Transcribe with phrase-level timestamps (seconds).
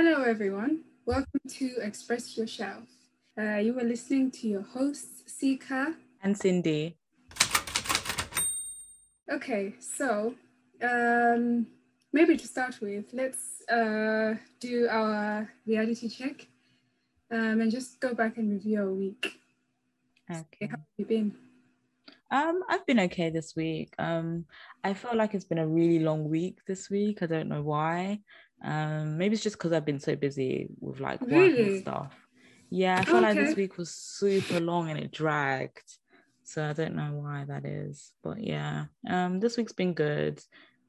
[0.00, 0.84] Hello, everyone.
[1.06, 2.88] Welcome to Express Yo Shelf.
[3.36, 5.92] Uh, you are listening to your hosts, Sika
[6.22, 6.96] and Cindy.
[9.28, 10.36] Okay, so
[10.80, 11.66] um,
[12.12, 16.46] maybe to start with, let's uh, do our reality check
[17.32, 19.32] um, and just go back and review our week.
[20.30, 20.68] Okay.
[20.70, 21.34] How have you been?
[22.30, 23.94] Um, I've been okay this week.
[23.98, 24.44] Um,
[24.84, 27.22] I feel like it's been a really long week this week.
[27.22, 28.20] I don't know why.
[28.64, 31.72] Um, maybe it's just because I've been so busy with like work Really?
[31.74, 32.12] and stuff.
[32.70, 35.96] Yeah, I feel like this week was super long and it dragged.
[36.44, 38.12] So I don't know why that is.
[38.22, 38.86] But yeah.
[39.08, 40.42] Um, this week's been good.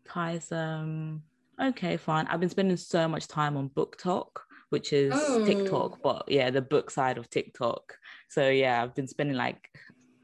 [0.08, 1.24] Tiresome.
[1.62, 2.26] Okay, fine.
[2.28, 4.28] I've been spending so much time on BookTok,
[4.70, 5.46] which is Oh.
[5.46, 7.98] TikTok, but yeah, the book side of TikTok.
[8.30, 9.70] So yeah, I've been spending like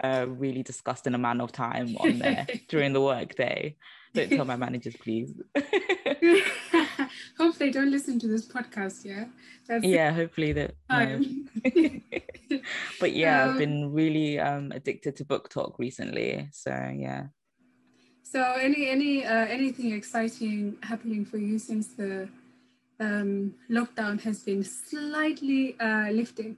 [0.01, 3.75] a really disgusting amount of time on there during the workday.
[4.13, 5.33] Don't tell my managers, please.
[7.37, 9.25] Hope they don't listen to this podcast, yeah?
[9.67, 10.75] That's yeah, hopefully that.
[10.89, 11.21] No.
[12.99, 16.47] but yeah, Um, I've been really um addicted to BookTok recently.
[16.51, 17.27] So yeah.
[18.23, 22.27] So, any any uh, anything exciting happening for you since the
[22.99, 26.57] um, lockdown has been slightly uh, lifted?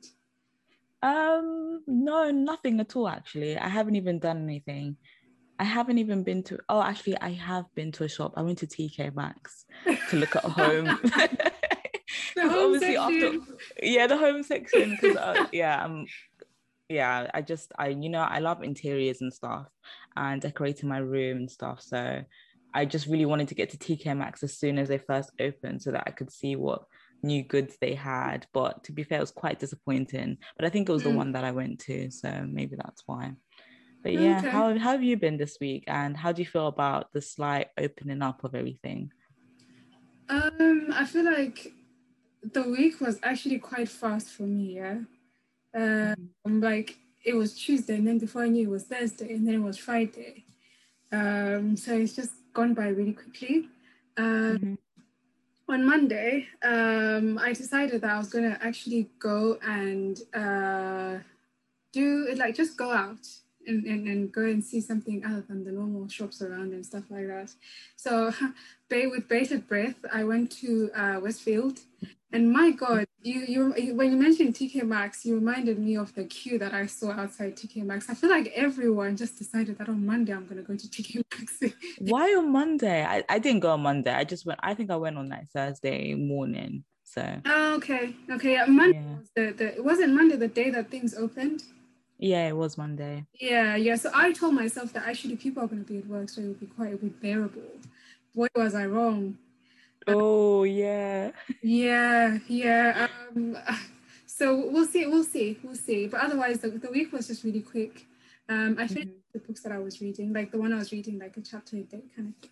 [1.01, 3.57] Um, no, nothing at all actually.
[3.57, 4.97] I haven't even done anything.
[5.59, 8.33] I haven't even been to oh actually I have been to a shop.
[8.37, 9.65] I went to TK Maxx
[10.09, 10.99] to look at home.
[12.35, 13.41] The 'Cause home obviously after section.
[13.81, 16.05] yeah, the home section because uh, yeah, um
[16.89, 19.67] yeah, I just I you know I love interiors and stuff
[20.15, 21.81] and decorating my room and stuff.
[21.81, 22.21] So
[22.73, 25.81] I just really wanted to get to TK Maxx as soon as they first opened
[25.81, 26.83] so that I could see what
[27.23, 28.45] new goods they had.
[28.53, 30.37] But to be fair, it was quite disappointing.
[30.55, 31.15] But I think it was the Mm.
[31.15, 33.33] one that I went to, so maybe that's why.
[34.07, 34.51] But yeah, Okay.
[34.51, 37.67] how, how have you been this week and how do you feel about the slight
[37.77, 39.11] opening up of everything?
[40.29, 41.73] Um, I feel like
[42.53, 44.77] the week was actually quite fast for me.
[44.77, 44.99] Yeah,
[45.77, 46.15] uh,
[46.45, 49.55] I'm like it was Tuesday, and then before I knew it was Thursday, and then
[49.55, 50.45] it was Friday.
[51.11, 53.67] Um, so it's just gone by really quickly.
[54.15, 54.77] Um, Mhm.
[55.67, 61.19] on Monday, um, I decided that I was gonna actually go and uh,
[61.91, 63.27] do like just go out
[63.67, 67.03] and, and, and go and see something other than the normal shops around and stuff
[67.09, 67.51] like that.
[67.95, 68.33] So,
[68.89, 71.79] with bated breath, I went to uh, Westfield,
[72.31, 76.13] and my God, you, you you- when you mentioned TK Maxx, you reminded me of
[76.15, 78.09] the queue that I saw outside TK Maxx.
[78.09, 81.59] I feel like everyone just decided that on Monday I'm gonna go to TK Maxx.
[81.99, 83.03] Why on Monday?
[83.05, 84.13] I, I didn't go on Monday.
[84.13, 86.83] I just went, I think I went on like Thursday morning.
[87.03, 88.53] So Oh, okay, okay.
[88.53, 89.17] Yeah, Monday Yeah.
[89.17, 91.63] was the, the it wasn't Monday the day that things opened.
[92.17, 93.25] Yeah, it was Monday.
[93.39, 93.95] Yeah, yeah.
[93.95, 96.47] So I told myself that actually people are going to be at work, so it
[96.47, 97.61] would be quite a bit bearable.
[98.35, 99.37] Boy, was I wrong.
[100.07, 101.31] Oh yeah.
[101.61, 103.07] Yeah, yeah.
[103.35, 103.57] Um,
[104.25, 106.07] so we'll see, we'll see, we'll see.
[106.07, 108.05] But otherwise, the, the week was just really quick.
[108.47, 111.19] Um, I finished the books that I was reading, like the one I was reading,
[111.19, 112.49] like a chapter a day kind of thing.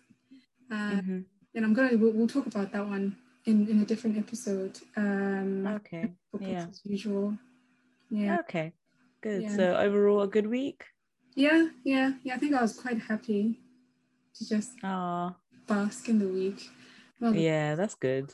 [0.70, 1.24] Uh, Mhm.
[1.54, 3.16] And I'm gonna we'll, we'll talk about that one
[3.46, 4.78] in in a different episode.
[4.94, 6.12] Um, Okay.
[6.38, 6.66] Yeah.
[6.68, 7.38] as usual.
[8.10, 8.40] Yeah.
[8.40, 8.74] Okay.
[9.22, 9.42] Good.
[9.42, 9.56] Yeah.
[9.56, 10.84] So overall, a good week.
[11.34, 12.34] Yeah, yeah, yeah.
[12.34, 13.60] I think I was quite happy
[14.34, 15.34] to just Oh,
[15.66, 16.70] bask in the week.
[17.20, 18.32] Well, yeah, that's good.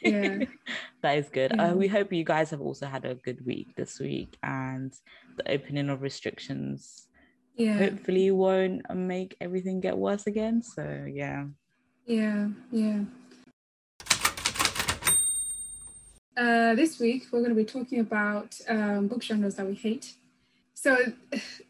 [0.00, 0.44] yeah,
[1.02, 1.52] that is good.
[1.54, 1.70] Yeah.
[1.70, 4.92] Uh, we hope you guys have also had a good week this week, and
[5.36, 7.08] the opening of restrictions
[7.56, 10.62] yeah, hopefully won't make everything get worse again.
[10.62, 11.46] So yeah.
[12.06, 13.04] yeah, yeah.
[16.36, 20.14] Uh, this week we're going to be talking about um, book genres that we hate.
[20.74, 20.96] So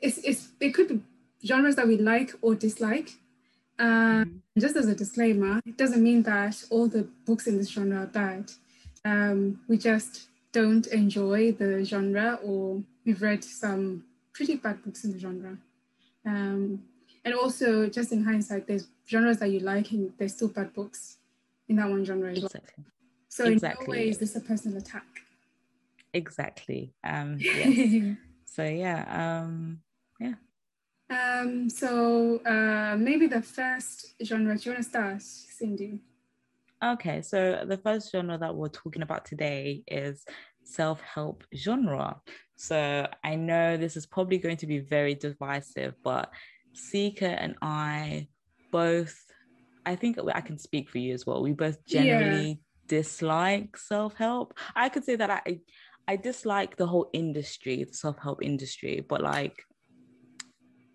[0.00, 1.00] it's, it's it could be
[1.44, 3.10] genres that we like or dislike.
[3.78, 8.02] Um, just as a disclaimer, it doesn't mean that all the books in this genre
[8.02, 8.52] are bad.
[9.04, 15.12] Um, we just don't enjoy the genre, or we've read some pretty bad books in
[15.12, 15.58] the genre.
[16.24, 16.84] Um,
[17.24, 21.16] and also, just in hindsight, there's genres that you like, and there's still bad books
[21.69, 22.46] in that one genre as well.
[22.46, 22.84] Exactly.
[23.32, 23.87] So in exactly.
[23.87, 25.06] no way is this a personal attack.
[26.12, 26.93] Exactly.
[27.02, 27.38] Um.
[27.40, 28.17] Yes.
[28.44, 29.06] so yeah.
[29.08, 29.81] Um.
[30.20, 30.34] Yeah.
[31.08, 34.55] Um, so uh, maybe the first genre.
[34.55, 36.00] Do you want to start, Cindy?
[36.84, 40.26] Okay, so the first genre that we're talking about today is
[40.64, 42.20] self help genre.
[42.56, 46.31] So I know this is probably going to be very divisive, but
[46.75, 48.28] Seeker and I
[48.70, 49.19] both,
[49.87, 51.43] I think I can speak for you as well.
[51.43, 52.52] We both Yeah.
[52.92, 54.52] Dislike self help.
[54.76, 55.60] I could say that I,
[56.06, 59.56] I dislike the whole industry, the self help industry, but like,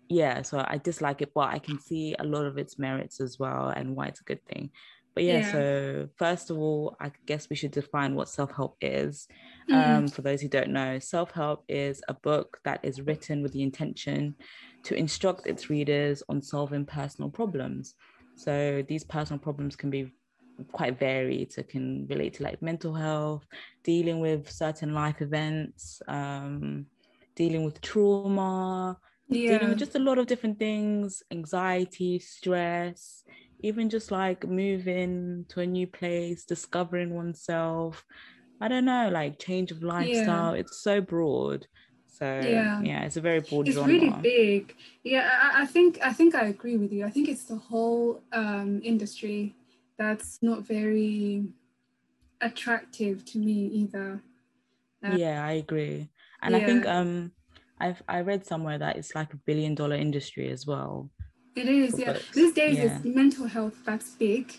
[0.08, 3.36] yeah, so I dislike it, but I can see a lot of its merits as
[3.38, 4.70] well and why it's a good thing.
[5.14, 5.52] But yeah, Yeah.
[5.52, 9.26] so first of all, I guess we should define what self help is.
[9.68, 9.74] Mhm.
[9.78, 13.52] Um, for those who don't know, self help is a book that is written with
[13.52, 14.36] the intention
[14.84, 17.94] to instruct its readers on solving personal problems.
[18.36, 20.12] So these personal problems can be
[20.72, 21.52] quite varied.
[21.52, 23.46] So it can relate to like mental health,
[23.84, 26.86] dealing with certain life events, um,
[27.36, 28.98] dealing with trauma,
[29.30, 33.22] dealing with just a lot of different things anxiety stress
[33.60, 38.04] even just like moving to a new place discovering oneself.
[38.60, 40.54] I don't know like change of lifestyle.
[40.54, 41.66] It's so broad.
[42.06, 42.80] So Yeah.
[42.82, 43.88] yeah, it's a very broad it's genre.
[43.88, 44.74] really big.
[45.04, 47.04] Yeah I, I think i think i agree with you.
[47.04, 49.54] I think it's the whole um, industry
[49.98, 51.44] that's not very
[52.40, 54.22] attractive to me either.
[55.04, 56.08] Uh, yeah i agree.
[56.42, 57.32] And i think um
[57.80, 61.10] i've i read somewhere that it's like a billion dollar industry as well.
[61.56, 62.12] It is yeah.
[62.12, 62.34] books.
[62.34, 62.84] these days Yeah.
[62.96, 64.54] it's mental health that's big.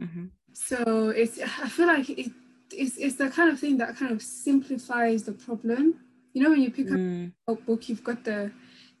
[0.00, 0.30] Mhm.
[0.52, 2.30] so it's i feel like it,
[2.72, 5.94] it's, it's the kind of thing that kind of simplifies the problem.
[6.34, 8.50] You know when you pick up Mm, a book you've got the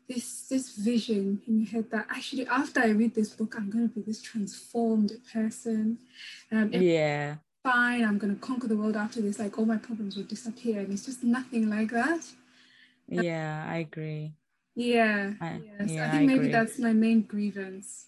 [0.08, 3.88] this this vision in your head that actually after i read this book i'm going
[3.88, 5.98] to be this transformed person.
[6.50, 7.36] Um, yeah.
[7.62, 10.80] fine i'm going to conquer the world after this like all my problems will disappear
[10.80, 12.22] and it's just nothing like that.
[13.08, 14.34] Yeah i agree.
[14.74, 16.52] Yeah I- yes yeah, i I think maybe agree.
[16.52, 18.06] that's my main grievance.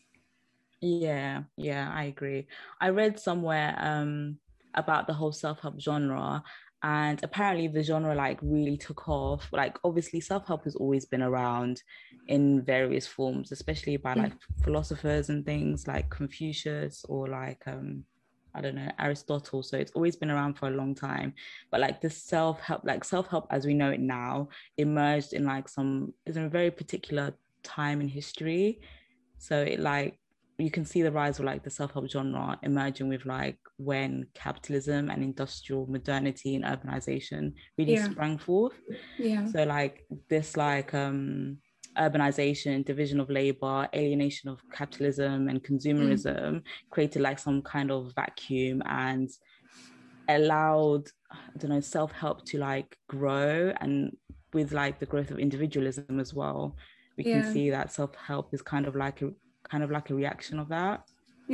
[0.83, 2.47] Yeah, yeah, I agree.
[2.81, 4.39] I read somewhere um
[4.75, 6.43] about the whole self-help genre
[6.83, 9.49] and apparently the genre like really took off.
[9.53, 11.83] Like obviously self-help has always been around
[12.29, 14.23] in various forms, especially by Mm.
[14.23, 14.33] like
[14.65, 18.05] philosophers and things like Confucius or like um
[18.53, 19.63] I don't know, Aristotle.
[19.63, 21.35] So it's always been around for a long time.
[21.71, 26.13] But like the self-help, like self-help as we know it now, emerged in like some
[26.27, 28.81] is in a very particular time in history.
[29.39, 30.19] So it like
[30.61, 35.11] you can see the rise of like the self-help genre emerging with like when capitalism
[35.11, 38.09] and industrial modernity and urbanization really Yeah.
[38.09, 38.75] sprang forth
[39.19, 41.59] yeah so like this like um
[41.99, 48.83] urbanization division of labor alienation of capitalism and consumerism created like some kind of vacuum
[48.87, 49.29] and
[50.29, 54.17] allowed i don't know self-help to like grow and
[54.53, 56.77] with like the growth of individualism as well
[57.19, 57.33] we Yeah.
[57.33, 59.31] can see that self-help is kind of like a
[59.71, 60.99] kind of like a reaction of that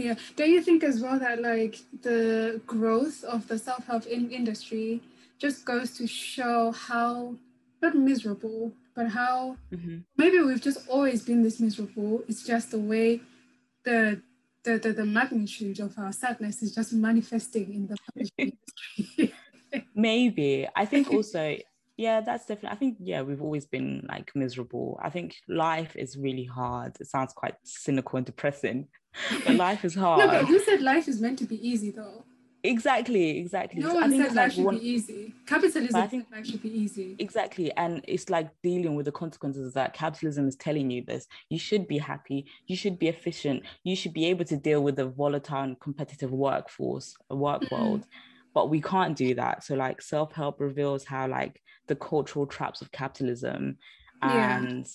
[0.07, 0.17] Yeah.
[0.39, 1.75] Don't you think as well that like
[2.09, 5.01] the growth of the self-help in industry
[5.45, 7.35] just goes to show how
[7.83, 8.63] not miserable,
[8.97, 10.05] but how Mhm.
[10.21, 12.13] maybe we've just always been this miserable.
[12.29, 13.09] It's just the way
[13.89, 13.99] the
[14.67, 18.53] the, the, the magnitude of our sadness is just manifesting in the publishing
[19.19, 19.35] industry.
[19.95, 21.43] maybe i think also
[21.97, 24.99] yeah that's definitely i think yeah we've always been like miserable.
[25.03, 26.97] I think life is really hard.
[27.01, 28.89] It sounds quite cynical and depressing
[29.45, 32.25] but life is hard no, but who said life is meant to be easy though?
[32.63, 33.81] exactly exactly.
[33.81, 35.35] No So I one think said life like should one be easy.
[35.47, 37.15] Capitalism I think- life should be easy.
[37.19, 39.93] exactly and it's like dealing with the consequences that.
[39.95, 41.27] Capitalism is telling you this.
[41.49, 42.47] You should be happy.
[42.67, 43.63] You should be efficient.
[43.85, 48.05] You should be able to deal with a volatile and competitive workforce a work world.
[48.53, 49.63] But we can't do that.
[49.65, 53.79] So like self-help reveals how like the cultural traps of capitalism
[54.23, 54.59] Yeah.
[54.59, 54.87] and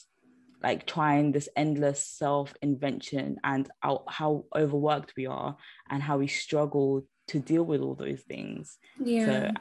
[0.64, 5.58] like trying this endless self-invention and how, how overworked we are
[5.90, 9.26] and how we struggle to deal with all those things Yeah.
[9.26, 9.52] so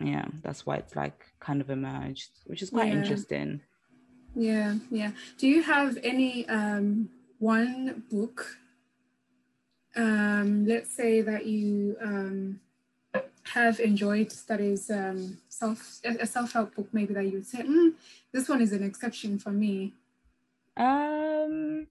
[0.00, 2.94] yeah that's why it's like kind of emerged which is quite Yeah.
[2.98, 3.60] interesting
[4.36, 5.12] Yeah, yeah.
[5.38, 7.08] Do you have any um,
[7.38, 8.58] one book,
[9.94, 12.60] um, let's say that you um,
[13.52, 17.92] have enjoyed that is um, self a self-help book maybe that you would say, mm,
[18.32, 19.92] this one is an exception for me.
[20.76, 21.86] um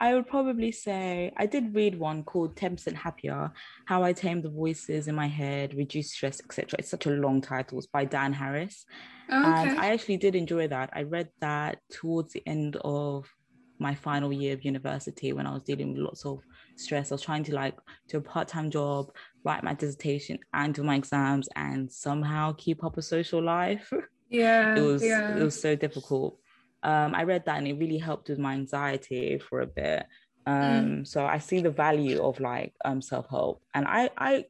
[0.00, 3.50] i would probably say i did read one called 10% happier
[3.86, 7.40] how i Tame the voices in my head reduce stress etc it's such a long
[7.40, 7.78] title.
[7.78, 8.84] It's by dan harris.
[9.30, 10.90] Oh, and i actually did enjoy that.
[10.92, 13.32] I read that towards the end of
[13.78, 16.40] my final year of university when i was dealing with lots of
[16.76, 17.76] stress i was trying to like
[18.08, 19.10] do a part-time job
[19.44, 23.92] write my dissertation and do my exams and somehow keep up a social life.
[24.30, 25.36] Yeah, it was yeah.
[25.36, 26.38] it was so difficult.
[26.82, 30.06] Um i read that and it really helped with my anxiety for a bit.
[30.46, 31.06] Um Mm.
[31.06, 33.62] so i see the value of like um self-help.
[33.74, 34.44] And i i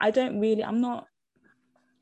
[0.00, 1.06] i don't really i'm not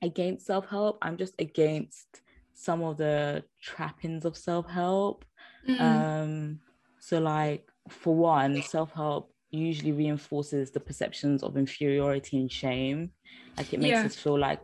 [0.02, 0.98] against self-help.
[1.02, 2.20] I'm just against
[2.52, 5.24] some of the trappings of self-help.
[5.68, 6.60] Mm, um
[7.00, 13.10] so like for one self-help usually reinforces the perceptions of inferiority and shame.
[13.56, 14.06] Like it makes Yeah.
[14.06, 14.60] us feel like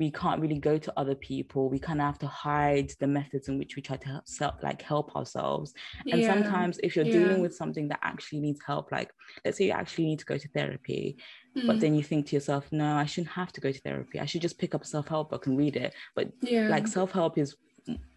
[0.00, 1.68] we can't really go to other people.
[1.68, 4.54] We kind of have to hide the methods in which we try to help self,
[4.62, 5.72] like help ourselves.
[6.10, 7.12] And Yeah, sometimes if you're yeah.
[7.12, 9.10] dealing with something that actually needs help like
[9.44, 11.18] let's say you actually need to go to therapy
[11.54, 14.18] but Mm, then you think to yourself no i shouldn't have to go to therapy.
[14.18, 15.94] I should just pick up a self-help book and read it.
[16.16, 16.68] But yeah.
[16.68, 17.58] like self-help is m-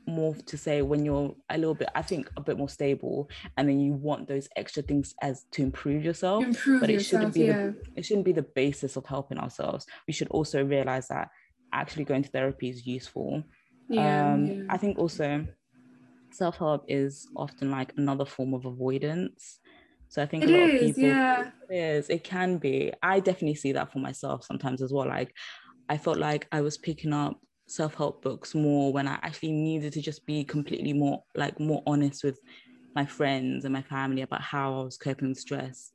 [0.08, 3.68] more to say when you're a little bit i think a bit more stable and
[3.68, 7.34] then you want those extra things as to improve yourself improve but it yourself shouldn't
[7.34, 7.68] be yeah.
[7.68, 9.86] the it shouldn't be the basis of helping ourselves.
[10.08, 11.30] We should also realize that
[11.74, 13.44] actually going to therapy is useful.
[13.90, 14.64] Yeah, um yeah.
[14.70, 15.46] i think also
[16.32, 19.60] self-help is often like another form of avoidance.
[20.10, 21.50] So i think it a lot of people yeah.
[21.68, 22.10] It is.
[22.10, 22.94] It can be.
[23.02, 25.08] I definitely see that for myself sometimes as well.
[25.08, 25.34] Like
[25.88, 30.02] i felt like i was picking up self-help books more when i actually needed to
[30.02, 32.40] just be completely more like more honest with
[32.96, 35.92] my friends and my family about how i was coping with stress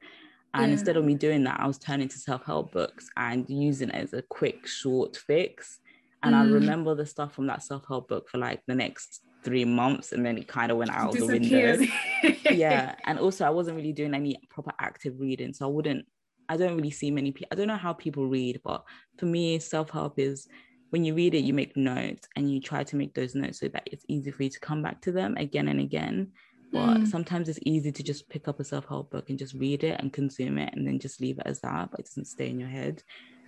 [0.55, 0.73] and Yeah.
[0.73, 4.13] instead of me doing that i was turning to self-help books and using it as
[4.13, 5.79] a quick short fix
[6.23, 6.53] and i Mm.
[6.55, 10.37] remember the stuff from that self-help book for like the next three months and then
[10.37, 11.79] it kind of went out of the window
[12.51, 16.05] yeah and also i wasn't really doing any proper active reading so i wouldn't
[16.49, 18.83] i don't really see many people i don't know how people read but
[19.19, 20.47] for me self-help is
[20.91, 23.69] when you read it you make notes and you try to make those notes so
[23.69, 26.31] that it's easy for you to come back to them again and again
[26.73, 27.07] but Mm.
[27.09, 30.13] sometimes it's easy to just pick up a self-help book and just read it and
[30.13, 32.69] consume it and then just leave it as that but it doesn't stay in your
[32.69, 33.03] head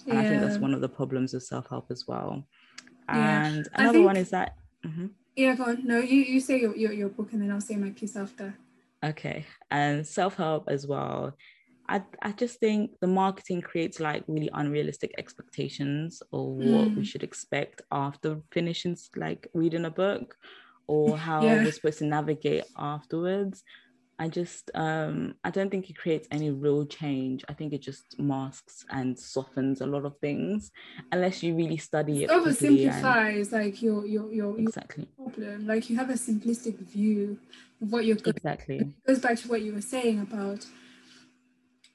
[0.09, 2.45] and i think that's one of the problems with self-help as well
[3.09, 5.11] and I another one is that Mhm.
[5.37, 7.77] yeah go on no you you say your, your your book and then i'll say
[7.77, 8.57] my piece after
[9.05, 9.45] Okay.
[9.69, 11.37] And self help as well.
[11.89, 17.07] I, I just think the marketing creates like really unrealistic expectations of what we Mm.
[17.07, 20.37] should expect after finishing like reading a book
[20.87, 21.65] or how Yeah.
[21.65, 23.63] we're supposed to navigate afterwards.
[24.19, 27.45] I just um I don't think it creates any real change.
[27.49, 30.71] I think it just masks and softens a lot of things
[31.11, 32.31] unless you really study it.
[32.31, 35.09] it properly and- like your your your, your Exactly.
[35.17, 37.39] problem like you have a simplistic view
[37.81, 38.77] of what you're going Exactly.
[38.79, 40.65] it goes back to what you were saying about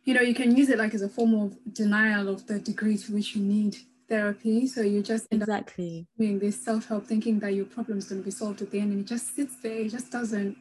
[0.07, 2.97] you know you can use it like as a form of denial of the degree
[2.97, 3.75] to which you need
[4.07, 6.07] therapy so you just end up Exactly.
[6.17, 8.93] doing this self-help thinking that your problem is going to be solved at the end
[8.93, 10.55] and it just sits there it just doesn't.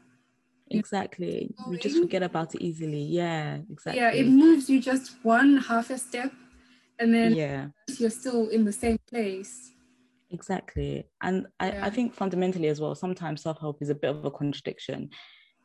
[0.73, 1.55] Exactly.
[1.71, 3.03] you just forget about it easily.
[3.05, 4.03] Yeah, exactly.
[4.03, 6.33] yeah it moves you just one half a step
[6.99, 7.67] and then yeah
[7.99, 9.71] you're still in the same place
[10.33, 11.87] exactly and I, Yeah.
[11.87, 15.11] I think fundamentally as well sometimes self-help is a bit of a contradiction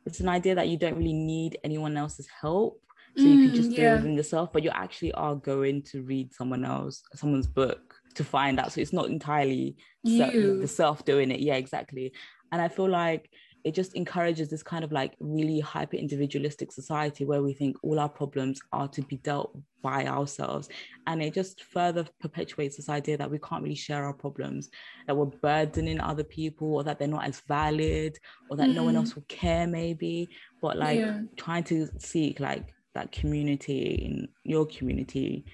[0.06, 2.80] it's an idea that you don't really need anyone else's help
[3.16, 3.88] so you Mm, can just do yeah.
[3.92, 8.24] it within yourself but you actually are going to read someone else someone's book to
[8.24, 9.76] find out so it's not entirely
[10.06, 12.12] se- the self doing it yeah exactly
[12.52, 13.30] and i feel like
[13.64, 18.00] it just encourages this kind of like really hyper individualistic society where we think all
[18.00, 20.68] our problems are to be dealt by ourselves
[21.06, 24.68] and it just further perpetuates this idea that we can't really share our problems
[25.06, 28.16] that we're burdening other people or that they're not as valid
[28.48, 28.98] or that no one Mhm.
[28.98, 30.28] else will care maybe
[30.60, 31.20] but like Yeah.
[31.36, 35.44] trying to seek like that community in your community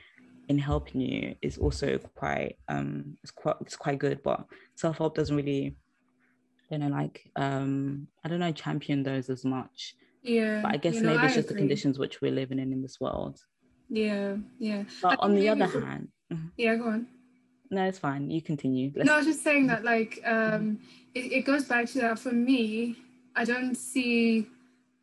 [0.49, 4.45] in helping you is also quite um it's quite it's quite good but
[4.77, 5.77] self-help doesn't really
[6.71, 9.95] you know like um i don't know champion those as much.
[10.23, 12.59] Yeah but i guess you know, maybe it's I just the conditions which we're living
[12.59, 13.39] in in this world.
[13.89, 14.85] Yeah yeah.
[15.03, 16.51] But I on the other hand Mhm.
[16.57, 17.07] yeah go on.
[17.71, 18.31] No it's fine.
[18.31, 18.91] You continue.
[18.97, 20.79] Let's- No, I was just saying that like um
[21.15, 22.19] it, it goes back to that.
[22.19, 22.97] For me,
[23.37, 24.47] I don't see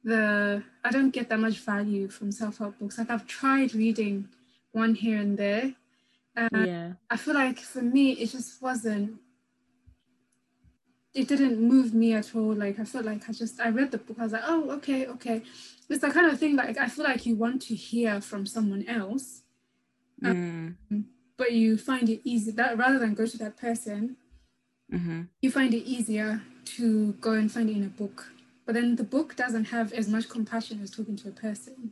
[0.06, 2.98] the I don't get that much value from self-help books.
[2.98, 4.30] Like I've tried reading
[4.72, 5.74] one here and there.
[6.36, 9.20] And yeah I feel like for me it just wasn't
[11.14, 12.54] it didn't move me at all.
[12.54, 15.08] Like I felt like I just I read the book, I was like, oh okay,
[15.08, 15.42] okay.
[15.90, 18.86] It's the kind of thing like I feel like you want to hear from someone
[18.88, 19.42] else,
[20.24, 20.76] Mm,
[21.38, 24.18] but you find it easy that rather than go to that person,
[24.92, 25.28] mhm.
[25.42, 28.32] you find it easier to go and find it in a book.
[28.66, 31.92] But then the book doesn't have as much compassion as talking to a person.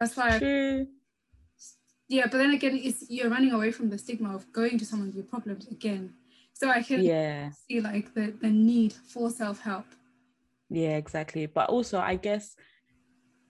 [0.00, 0.86] That's why, true
[2.08, 2.26] yeah.
[2.26, 5.16] But then again, it's you're running away from the stigma of going to someone with
[5.16, 6.14] your problems again.
[6.52, 9.86] So I can yeah see like the the need for self help.
[10.70, 11.46] Yeah, exactly.
[11.46, 12.54] But also, I guess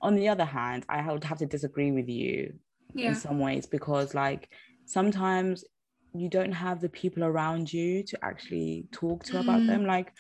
[0.01, 2.55] on the other hand, I would have to disagree with you
[2.95, 4.49] in some ways because, like,
[4.85, 5.65] sometimes
[6.15, 9.67] you don't have the people around you to actually talk to about Mm.
[9.67, 9.87] them.
[9.87, 10.13] Like,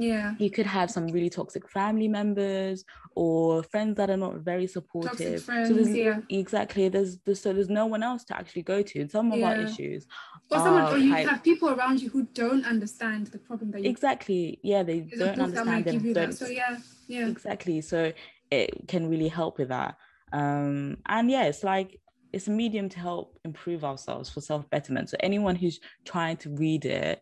[0.00, 0.34] yeah.
[0.38, 5.10] you could have some really toxic family members or friends that are not very supportive.
[5.10, 6.20] Toxic so friends, there's, yeah.
[6.28, 6.88] exactly.
[6.88, 9.08] There's, there's so there's no one else to actually go to.
[9.08, 10.06] Some of our issues
[10.50, 13.82] Or someone, or you quite- have people around you who don't understand the problem that
[13.82, 13.90] you.
[13.90, 14.58] exactly.
[14.62, 16.12] Yeah, they don't that understand them.
[16.12, 16.78] Don't So yeah,
[17.10, 17.28] yeah.
[17.28, 18.12] exactly so
[18.50, 19.96] it can really help with that
[20.32, 21.98] um and yeah it's like
[22.32, 26.84] it's a medium to help improve ourselves for self-betterment so anyone who's trying to read
[26.84, 27.20] it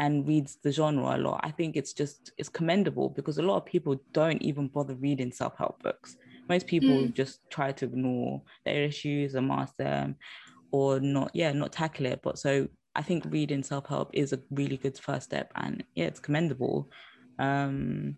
[0.00, 3.58] and reads the genre a lot i think it's just it's commendable because a lot
[3.58, 6.16] of people don't even bother reading self-help books.
[6.48, 7.14] Most people mm.
[7.14, 10.16] just try to ignore their issues and mask them
[10.72, 12.20] or not yeah not tackle it.
[12.22, 12.66] But so
[12.96, 16.90] i think reading self-help is a really good first step and yeah it's commendable.
[17.38, 18.16] Um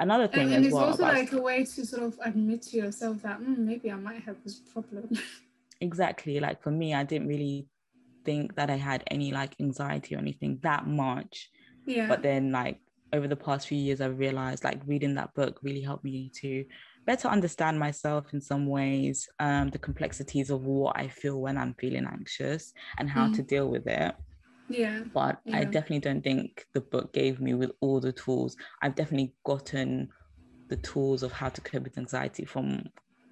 [0.00, 2.76] another thing and, and it's well also like a way to sort of admit to
[2.76, 5.08] yourself that mm, maybe i might have this problem.
[5.82, 6.40] Exactly.
[6.40, 7.66] Like for me i didn't really
[8.24, 11.50] think that i had any like anxiety or anything that much.
[11.86, 12.08] Yeah.
[12.08, 12.78] But then like
[13.12, 16.64] over the past few years i've realized like reading that book really helped me to
[17.06, 21.74] better understand myself in some ways um, the complexities of what i feel when i'm
[21.74, 23.34] feeling anxious and how mm.
[23.34, 24.14] to deal with it.
[24.68, 25.00] Yeah.
[25.12, 25.58] But yeah.
[25.58, 28.56] i definitely don't think the book gave me with all the tools.
[28.82, 30.10] I've definitely gotten
[30.68, 32.84] the tools of how to cope with anxiety from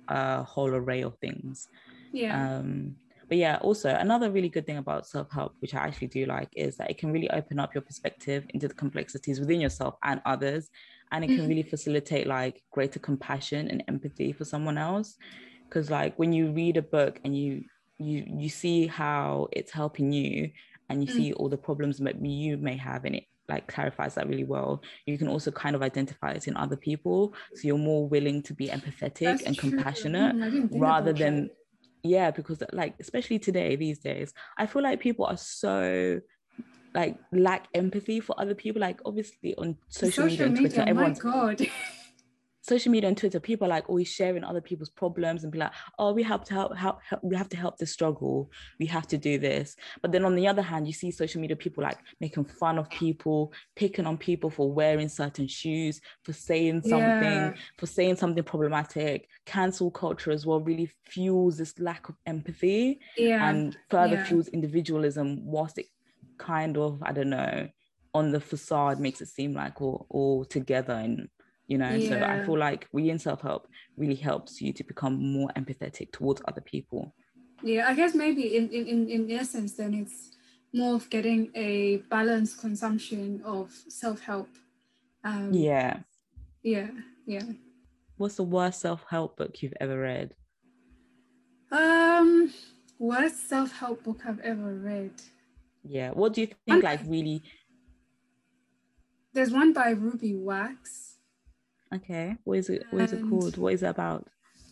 [0.08, 1.68] a whole array of things.
[2.12, 2.56] Yeah.
[2.58, 2.96] Um
[3.28, 6.76] but yeah also another really good thing about self-help which i actually do like is
[6.76, 10.70] that it can really open up your perspective into the complexities within yourself and others
[11.12, 11.48] and it can mm-hmm.
[11.48, 15.16] really facilitate like greater compassion and empathy for someone else
[15.68, 17.64] because like when you read a book and you
[17.98, 20.50] you you see how it's helping you
[20.88, 21.16] and you mm.
[21.16, 24.82] see all the problems that you may have and it like clarifies that really well
[25.06, 28.52] you can also kind of identify it in other people so you're more willing to
[28.52, 29.70] be empathetic That's and true.
[29.70, 31.50] compassionate mm, rather than.
[32.02, 36.20] Yeah because like especially today these days i feel like people are so
[36.94, 40.90] like lack empathy for other people like obviously on social, social media and twitter media,
[40.90, 41.66] everyone's god
[42.68, 45.72] social media and Twitter, people are like always sharing other people's problems and be like,
[45.98, 48.50] oh, we have to help, help, help, we have to help the struggle.
[48.78, 49.76] We have to do this.
[50.02, 52.90] But then on the other hand, you see social media people like making fun of
[52.90, 57.54] people, picking on people for wearing certain shoes, for saying something, yeah.
[57.78, 59.28] for saying something problematic.
[59.46, 63.48] Cancel culture as well really fuels this lack of empathy yeah.
[63.48, 64.24] and further yeah.
[64.24, 65.86] fuels individualism whilst it
[66.36, 67.68] kind of, I don't know,
[68.14, 71.28] on the facade makes it seem like all, all together and
[71.68, 72.08] you know yeah.
[72.08, 76.62] so i feel like reading self-help really helps you to become more empathetic towards other
[76.62, 77.14] people.
[77.62, 80.30] Yeah i guess maybe in in in essence then it's
[80.72, 84.48] more of getting a balanced consumption of self-help.
[85.24, 86.00] Um yeah.
[86.62, 86.90] Yeah
[87.26, 87.44] yeah.
[88.16, 90.34] What's the worst self-help book you've ever read?
[91.70, 92.52] Um
[92.98, 95.12] worst self-help book i've ever read.
[95.82, 97.42] Yeah what do you think like really
[99.34, 101.17] there's one by ruby wax
[101.94, 102.36] Okay.
[102.44, 102.84] What is it?
[102.90, 103.56] What is it called?
[103.56, 104.26] What is it about?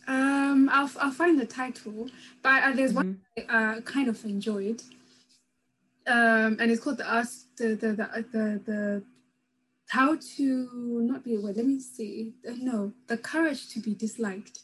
[0.07, 2.09] Um, I'll I'll find the title,
[2.41, 3.15] but uh, there's mm-hmm.
[3.37, 4.81] one I uh, kind of enjoyed.
[6.05, 9.03] Um, and it's called the us the the the uh, the, the
[9.89, 10.69] how to
[11.03, 11.53] not be aware.
[11.53, 12.33] Let me see.
[12.47, 14.59] Uh, no, the courage to be disliked.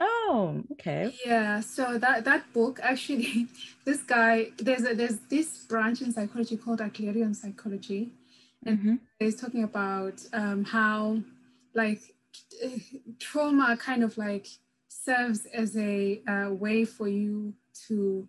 [0.00, 1.14] Oh, okay.
[1.24, 1.60] Yeah.
[1.60, 3.46] So that that book actually,
[3.84, 8.10] this guy there's a, there's this branch in psychology called Adlerian psychology,
[8.64, 8.94] and mm-hmm.
[9.20, 11.18] he's talking about um, how
[11.76, 12.00] like
[13.20, 14.48] trauma kind of like
[14.88, 17.54] serves as a uh, way for you
[17.86, 18.26] to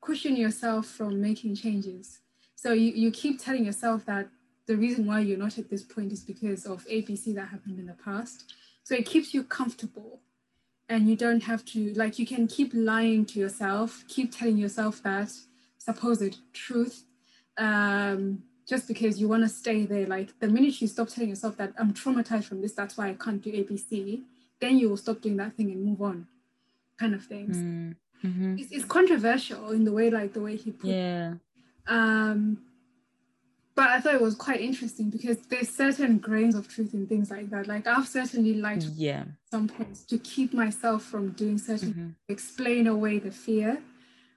[0.00, 2.20] cushion yourself from making changes.
[2.54, 4.28] So you, you keep telling yourself that
[4.66, 7.86] the reason why you're not at this point is because of ABC that happened in
[7.86, 8.54] the past.
[8.84, 10.20] So it keeps you comfortable
[10.88, 15.02] and you don't have to, like, you can keep lying to yourself, keep telling yourself
[15.02, 15.30] that
[15.78, 17.04] supposed truth
[17.58, 20.06] um, just because you want to stay there.
[20.06, 23.14] Like the minute you stop telling yourself that I'm traumatized from this, that's why I
[23.14, 24.22] can't do ABC,
[24.60, 26.26] then you will stop doing that thing and move on,
[26.98, 27.56] kind of things.
[27.56, 28.58] Mm, mm-hmm.
[28.58, 30.90] It's, it's, controversial in the way, like the way he put.
[30.90, 31.34] Yeah.
[31.86, 32.58] Um,
[33.74, 37.30] but I thought it was quite interesting because there's certain grains of truth in things
[37.30, 37.66] like that.
[37.66, 42.08] Like I've certainly liked yeah some points to keep myself from doing certain mm-hmm.
[42.28, 43.82] explain away the fear.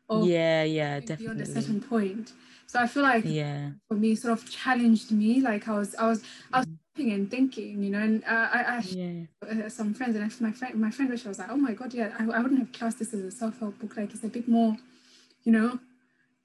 [0.09, 1.25] Yeah, yeah, definitely.
[1.25, 2.31] Beyond a certain point.
[2.67, 5.41] So I feel like yeah, for me, sort of challenged me.
[5.41, 7.99] Like I was, I was, I was thinking and thinking, you know.
[7.99, 9.23] And uh, I, I yeah.
[9.39, 12.11] Uh, some friends, and my friend, my friend Rachel was like, "Oh my god, yeah,
[12.19, 13.95] I, I wouldn't have classed this as a self help book.
[13.95, 14.75] Like it's a bit more,
[15.43, 15.79] you know,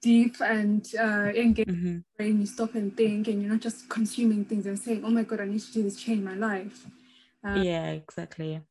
[0.01, 1.73] deep and uh, engaging.
[1.73, 1.97] Mm-hmm.
[2.15, 5.23] Brain, you stop and think, and you're not just consuming things and saying, "Oh my
[5.23, 6.85] god, I need to do this, change my life."
[7.43, 8.61] Uh, yeah, exactly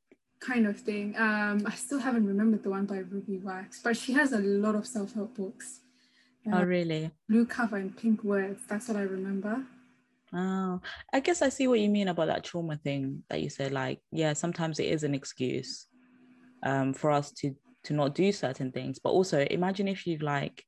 [0.42, 1.14] kind of thing.
[1.16, 4.74] Um, I still haven't remembered the one by Ruby Wax, but she has a lot
[4.74, 5.80] of self help books.
[6.46, 7.10] Oh, uh, really?
[7.28, 8.62] Blue cover and pink words.
[8.68, 9.64] That's what I remember.
[10.34, 10.80] Oh,
[11.12, 13.72] I guess I see what you mean about that trauma thing that you said.
[13.72, 15.86] Like, yeah, sometimes it is an excuse
[16.62, 18.98] um, for us to to not do certain things.
[18.98, 20.64] But also, imagine if you like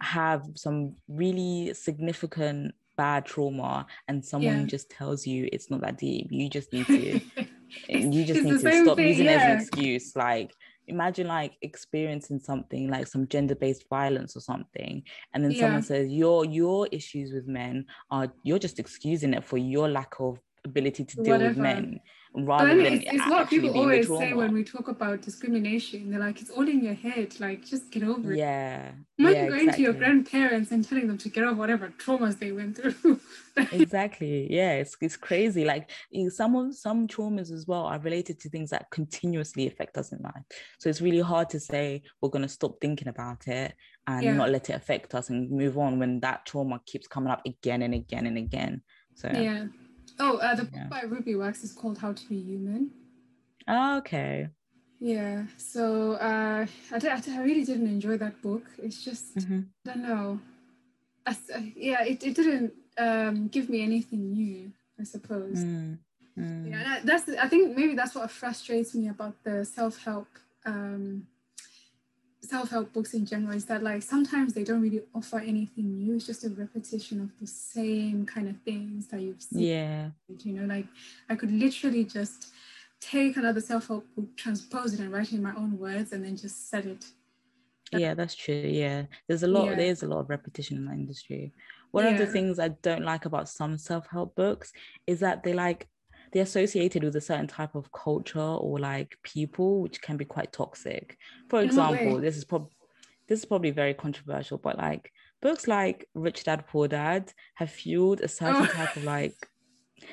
[0.00, 4.66] have some really significant bad trauma and someone yeah.
[4.66, 6.28] just tells you it's not that deep.
[6.30, 7.20] You just need to.
[7.88, 9.32] you just need to stop thing, using yeah.
[9.32, 10.16] it as an excuse.
[10.16, 10.52] Like
[10.88, 15.60] imagine like experiencing something like some gender-based violence or something and then Yeah.
[15.60, 20.14] someone says your your issues with men are you're just excusing it for your lack
[20.18, 22.00] of ability to deal with men
[22.34, 26.10] rather I mean, than it's, it's what people always say when we talk about discrimination.
[26.10, 27.38] They're like, it's all in your head.
[27.40, 28.38] Like, just get over it.
[28.38, 29.98] yeah Imagine yeah going to your exactly.
[29.98, 33.20] grandparents and telling them to get over whatever traumas they went through.
[33.72, 38.40] exactly yeah it's, it's crazy like in some of some traumas as well are related
[38.40, 40.42] to things that continuously affect us in life
[40.78, 43.74] so it's really hard to say we're going to stop thinking about it
[44.06, 44.32] and Yeah.
[44.34, 47.82] not let it affect us and move on when that trauma keeps coming up again
[47.82, 48.82] and again and again
[49.14, 49.66] so yeah.
[50.18, 50.88] Oh, uh, the book Yeah.
[50.88, 52.90] by Ruby Wax is called How to Be Human.
[53.68, 54.48] Oh, okay
[55.00, 55.46] Yeah.
[55.56, 58.64] So uh, I, I really didn't enjoy that book.
[58.78, 59.66] It's just, Mhm.
[59.86, 60.40] I don't know.
[61.26, 61.36] I
[61.76, 65.58] yeah, it, it didn't um, give me anything new, I suppose.
[65.58, 65.98] Mm,
[66.38, 66.70] mm.
[66.70, 70.28] Yeah, and I- that's I think maybe that's what frustrates me about the self-help
[70.66, 71.26] um,
[72.42, 76.16] self-help books in general is that like sometimes they don't really offer anything new.
[76.16, 79.62] It's just a repetition of the same kind of things that you've seen.
[79.62, 80.10] yeah
[80.44, 80.86] You know, like
[81.28, 82.48] I could literally just
[83.00, 86.36] take another self-help book, transpose it, and write it in my own words, and then
[86.36, 87.04] just set it.
[87.92, 89.74] yeah that's true yeah there's a lot Yeah.
[89.76, 91.52] there's a lot of repetition in the industry
[91.90, 94.72] one of the things i don't like about some self-help books
[95.06, 95.80] is that they like
[96.32, 100.52] they're associated with a certain type of culture or like people which can be quite
[100.52, 101.16] toxic.
[101.48, 102.70] For example this is probably
[103.28, 108.20] this is probably very controversial but like books like rich dad poor dad have fueled
[108.20, 109.34] a certain type of like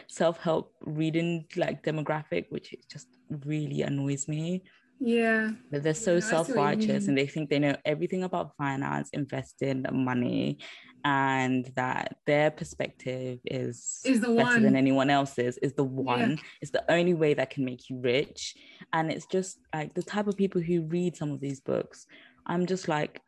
[0.08, 3.08] self-help reading like demographic which just
[3.46, 4.64] really annoys me.
[5.02, 5.52] Yeah.
[5.72, 8.24] that they're so Yeah, I see what you self-righteous and they think they know everything
[8.24, 10.60] about finance, investing, money,
[11.04, 15.90] and that their perspective is, Is the better than anyone else's, is the Yeah.
[15.90, 18.56] one, it's the only way that can make you rich.
[18.94, 22.06] And it's just like the type of people who read some of these books,
[22.46, 23.22] I'm just like,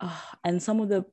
[0.00, 1.04] ah, and some of the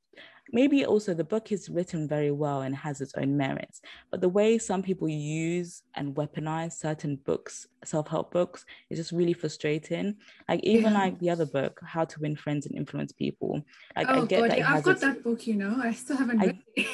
[0.51, 3.81] maybe also the book is written very well and has its own merits
[4.11, 9.33] but the way some people use and weaponize certain books self-help books is just really
[9.33, 10.15] frustrating
[10.47, 10.99] like even Yeah.
[10.99, 13.61] like the other book how to win friends and influence people
[13.95, 15.45] like i Oh get god, that it yeah, I've got its, that book.
[15.47, 16.87] You know, I still haven't I- read it.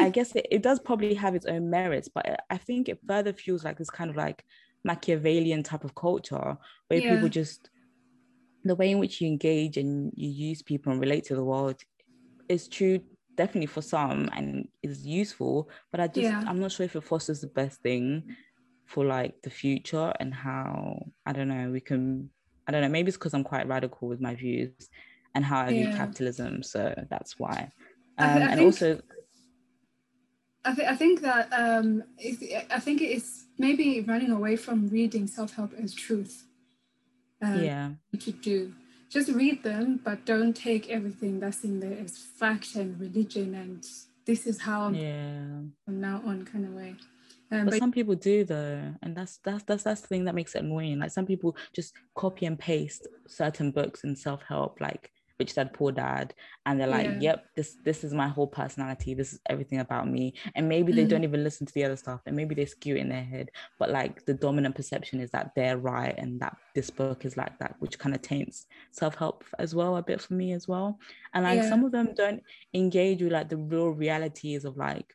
[0.00, 2.98] i guess it, it does probably have its own merits but I- i think it
[3.06, 4.44] further fuels like this kind of like
[4.84, 6.56] machiavellian type of culture
[6.88, 7.14] where Yeah.
[7.14, 7.70] people just
[8.64, 11.76] the way in which you engage and you use people and relate to the world
[12.48, 13.00] is true
[13.36, 16.42] definitely for some and is useful but i just Yeah.
[16.46, 18.34] i'm not sure if it fosters the best thing
[18.84, 22.30] for like the future and how i don't know we can
[22.66, 24.72] i don't know maybe it's because i'm quite radical with my views
[25.34, 25.96] and how i view Yeah.
[25.96, 27.70] capitalism so that's why
[28.18, 29.00] I um, thi- I and think- also
[30.64, 35.26] I, th- I think that um, it, I think it's maybe running away from reading
[35.26, 36.44] self-help as truth.
[37.40, 38.74] Um, yeah To do,
[39.08, 43.86] just read them, but don't take everything that's in there as fact and religion and
[44.26, 46.94] this is how I'm yeah from now on kind of way.
[47.50, 50.34] Um, but but some people do though and that's that's that's that's the thing that
[50.34, 55.10] makes it annoying like some people just copy and paste certain books and self-help like
[55.38, 56.34] rich dad poor dad
[56.66, 57.18] and they're like Yeah.
[57.20, 61.04] yep this this is my whole personality this is everything about me and maybe they
[61.04, 61.08] Mhm.
[61.10, 63.50] don't even listen to the other stuff and maybe they skew it in their head
[63.78, 67.56] but like the dominant perception is that they're right and that this book is like
[67.60, 70.98] that which kind of taints self-help as well a bit for me as well
[71.34, 71.68] and like Yeah.
[71.68, 72.42] some of them don't
[72.74, 75.14] engage with like the real realities of like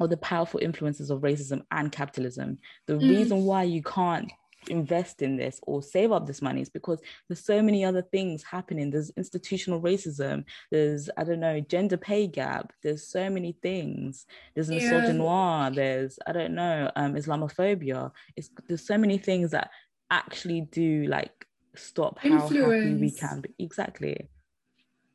[0.00, 2.58] or the powerful influences of racism and capitalism.
[2.86, 3.08] The Mm.
[3.10, 4.32] reason why you can't
[4.68, 8.42] invest in this or save up this money is because there's so many other things
[8.42, 8.90] happening.
[8.90, 14.26] There's institutional racism, there's, I don't know, gender pay gap, there's so many things.
[14.54, 14.78] There's Yeah.
[14.78, 18.10] misogynoir, there's, I don't know, um, Islamophobia.
[18.36, 19.70] It's there's so many things that
[20.10, 21.46] actually do like
[21.76, 23.18] stop how happy we Influence.
[23.20, 23.50] can be.
[23.58, 24.28] Exactly.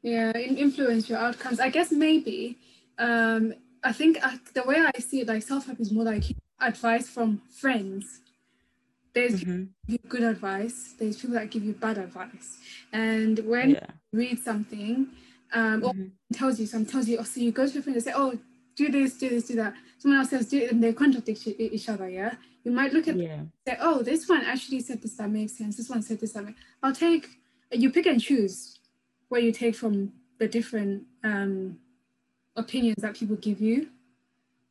[0.02, 2.58] yeah in- influence your outcomes i guess maybe
[3.00, 3.54] um
[3.84, 6.24] i think uh, the way i see it like self-help is more like
[6.62, 8.22] advice from friends
[9.16, 9.70] there's people Mhm.
[9.88, 12.50] who give good advice there's people that give you bad advice
[12.94, 13.88] and when Yeah.
[14.12, 15.08] you read something
[15.54, 16.12] um or Mhm.
[16.34, 18.38] tells you some tells you oh, so you go to a friend and say oh
[18.76, 21.88] do this do this do that someone else says do it and they contradict each
[21.94, 22.34] other yeah
[22.66, 23.42] you might look at Yeah.
[23.68, 25.78] say, oh, this one actually said this that makes sense.
[25.78, 26.60] This one said this that makes.
[26.84, 27.26] I'll take.
[27.72, 28.80] You pick and choose
[29.30, 29.96] what you take from
[30.40, 31.80] the different um,
[32.56, 33.90] opinions that people give you.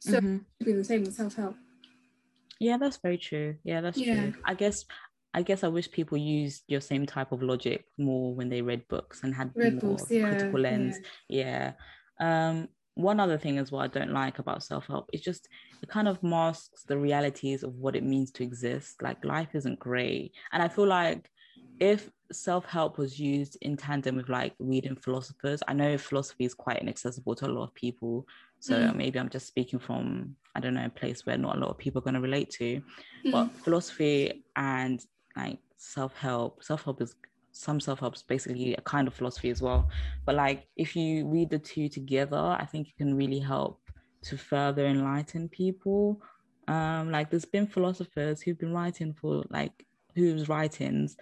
[0.00, 0.36] So Mhm.
[0.40, 1.56] it should be the same with self help.
[2.64, 3.56] Yeah, that's very true.
[3.64, 4.14] Yeah, that's Yeah.
[4.14, 4.32] true.
[4.44, 4.84] I guess
[5.36, 8.86] I guess I wish people used your same type of logic more when they read
[8.88, 11.00] books and had Read more books, yeah, critical lens.
[11.28, 11.74] Yeah.
[12.20, 15.48] Um, one other thing as well I don't like about self-help it's just
[15.82, 19.02] it kind of masks the realities of what it means to exist.
[19.02, 20.32] Like life isn't great.
[20.52, 21.28] And I feel like
[21.80, 26.80] if self-help was used in tandem with like reading philosophers i know philosophy is quite
[26.80, 28.26] inaccessible to a lot of people
[28.60, 28.96] so mm.
[28.96, 31.78] maybe i'm just speaking from i don't know a place where not a lot of
[31.78, 32.80] people are going to relate to
[33.24, 33.32] mm.
[33.32, 35.04] but philosophy and
[35.36, 37.14] like self-help self-help is
[37.52, 39.88] some self-help is basically a kind of philosophy as well
[40.24, 43.80] but like if you read the two together i think it can really help
[44.22, 46.20] to further enlighten people
[46.68, 51.16] um like there's been philosophers who've been writing for like whose writings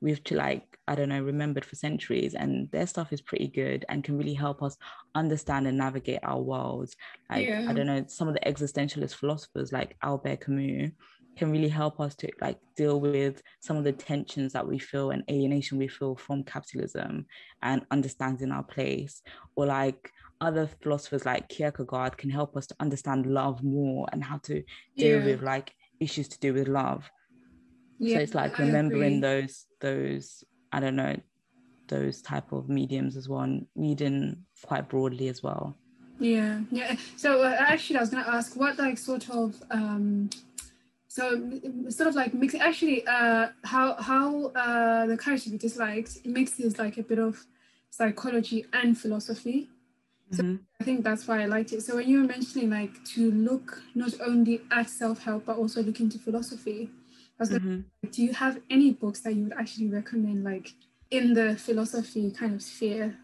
[0.00, 3.84] we've to like i don't know remembered for centuries and their stuff is pretty good
[3.88, 4.76] and can really help us
[5.14, 6.96] understand and navigate our worlds
[7.30, 7.66] like yeah.
[7.68, 10.90] i don't know some of the existentialist philosophers like albert camus
[11.36, 15.10] can really help us to like deal with some of the tensions that we feel
[15.10, 17.24] and alienation we feel from capitalism
[17.62, 19.22] and understanding our place
[19.56, 20.10] or like
[20.40, 24.62] other philosophers like kierkegaard can help us to understand love more and how to
[24.96, 25.24] deal yeah.
[25.24, 27.08] with like issues to do with love
[28.00, 31.14] yeah, so it's like remembering those those i don't know
[31.88, 35.76] those type of mediums as well and reading quite broadly as well.
[36.18, 36.96] Yeah yeah.
[37.16, 40.30] So uh, actually i was going to ask what like sort of um
[41.08, 46.24] so sort of like mix actually uh how how uh the courage to be disliked
[46.24, 47.44] mixes like a bit of
[47.90, 49.68] psychology and philosophy.
[50.30, 50.56] So mm-hmm.
[50.80, 51.82] i think that's why i liked it.
[51.82, 55.98] So when you were mentioning like to look not only at self-help but also look
[56.00, 56.88] into philosophy
[57.48, 57.80] mm-hmm.
[58.02, 60.74] like, do you have any books that you would actually recommend, like
[61.10, 63.16] in the philosophy kind of sphere?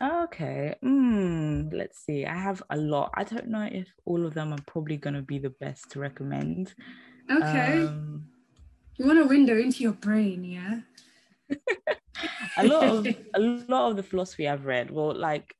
[0.00, 0.74] Okay.
[0.84, 2.24] Mm, let's see.
[2.24, 3.10] I have a lot.
[3.14, 6.00] I don't know if all of them are probably going to be the best to
[6.00, 6.74] recommend.
[7.30, 7.82] Okay.
[7.82, 8.26] Um,
[8.96, 10.80] you want a window into your brain, yeah?
[12.58, 15.54] a lot of a lot of the philosophy I've read, well, like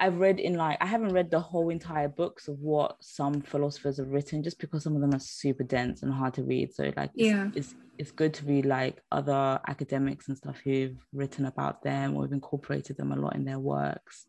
[0.00, 3.98] I've read in like I haven't read the whole entire books of what some philosophers
[3.98, 6.74] have written just because some of them are super dense and hard to read.
[6.74, 10.96] So like yeah, it's, it's, it's good to read like other academics and stuff who've
[11.12, 14.26] written about them or have incorporated them a lot in their works.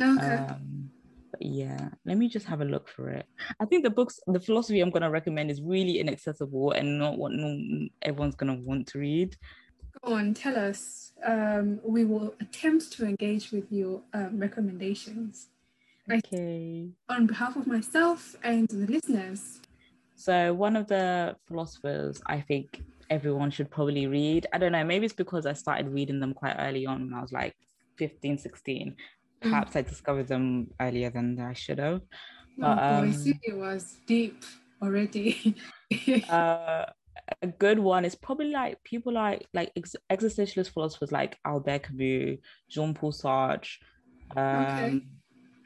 [0.00, 0.36] Okay.
[0.36, 0.90] Um,
[1.30, 3.26] but yeah, let me just have a look for it.
[3.60, 7.32] I think the books, the philosophy I'm gonna recommend is really inaccessible and not what
[7.32, 9.36] no, everyone's gonna want to read.
[10.04, 15.48] Go on, tell us um, we will attempt to engage with your um, recommendations.
[16.10, 16.88] Okay.
[17.10, 19.60] on behalf of myself and the listeners.
[20.14, 25.06] So, one of the philosophers I think everyone should probably read, I don't know, maybe
[25.06, 27.54] it's because I started reading them quite early on when I was like
[27.98, 28.96] 15, 16.
[29.40, 29.76] Perhaps mm.
[29.76, 32.00] I discovered them earlier than I should have.
[32.00, 32.04] Oh,
[32.58, 34.42] but, um, boy, see, it was deep
[34.82, 35.54] already.
[36.30, 36.86] uh,
[37.42, 42.38] a good one is probably like people like like ex- existentialist philosophers like Albert Camus,
[42.70, 43.76] Jean-Paul Sartre,
[44.36, 45.06] um, okay.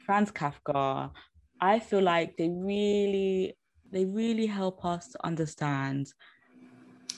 [0.05, 1.11] Franz Kafka.
[1.59, 3.55] I feel like they really
[3.91, 6.07] they really help us to understand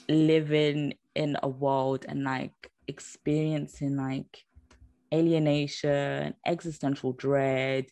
[0.09, 2.53] living in a world and like
[2.87, 4.43] experiencing like
[5.13, 7.85] alienation, existential dread,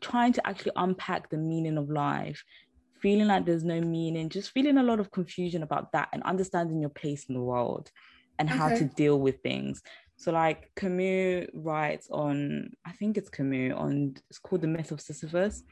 [0.00, 2.44] trying to actually unpack the meaning of life
[3.00, 6.80] feeling like there's no meaning, just feeling a lot of confusion about that and understanding
[6.80, 7.90] your place in the world
[8.38, 8.58] and okay.
[8.58, 9.82] how to deal with things.
[10.16, 15.00] So like Camus writes on, I think it's Camus on it's called the myth of
[15.00, 15.62] Sisyphus.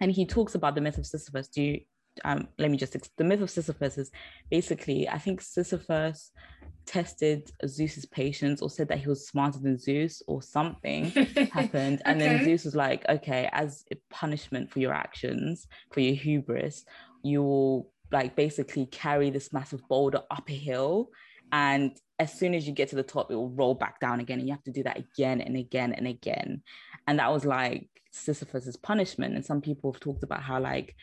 [0.00, 1.48] And he talks about the myth of Sisyphus.
[1.48, 1.80] Do you
[2.24, 4.10] um, let me just the myth of Sisyphus is
[4.50, 6.30] basically I think Sisyphus
[6.86, 11.06] tested Zeus's patience or said that he was smarter than Zeus or something
[11.52, 12.02] happened.
[12.04, 12.36] And okay.
[12.36, 16.84] then Zeus was like, okay, as a punishment for your actions, for your hubris,
[17.22, 21.10] you will like basically carry this massive boulder up a hill.
[21.52, 24.38] And as soon as you get to the top, it will roll back down again.
[24.38, 26.62] And you have to do that again and again and again.
[27.06, 29.34] And that was like Sisyphus's punishment.
[29.34, 30.94] And some people have talked about how like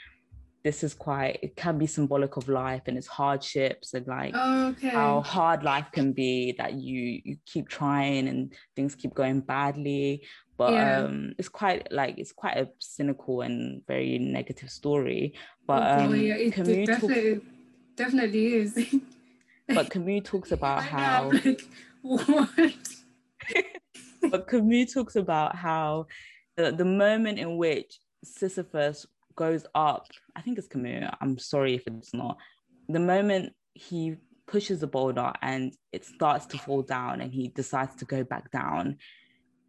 [0.63, 4.89] this is quite it can be symbolic of life and its hardships and like okay.
[4.89, 10.23] how hard life can be that you you keep trying and things keep going badly
[10.57, 10.99] but yeah.
[10.99, 15.33] um it's quite like it's quite a cynical and very negative story
[15.65, 17.43] but oh, um yeah, it, it definitely, talk...
[17.95, 18.95] definitely is
[19.67, 21.61] but Camus talks about how like,
[22.01, 22.49] what
[24.29, 26.05] but Camus talks about how
[26.55, 30.07] the, the moment in which Sisyphus goes up.
[30.35, 31.11] I think it's Camus.
[31.21, 32.37] I'm sorry if it's not.
[32.89, 34.15] The moment he
[34.47, 38.51] pushes the boulder and it starts to fall down and he decides to go back
[38.51, 38.97] down,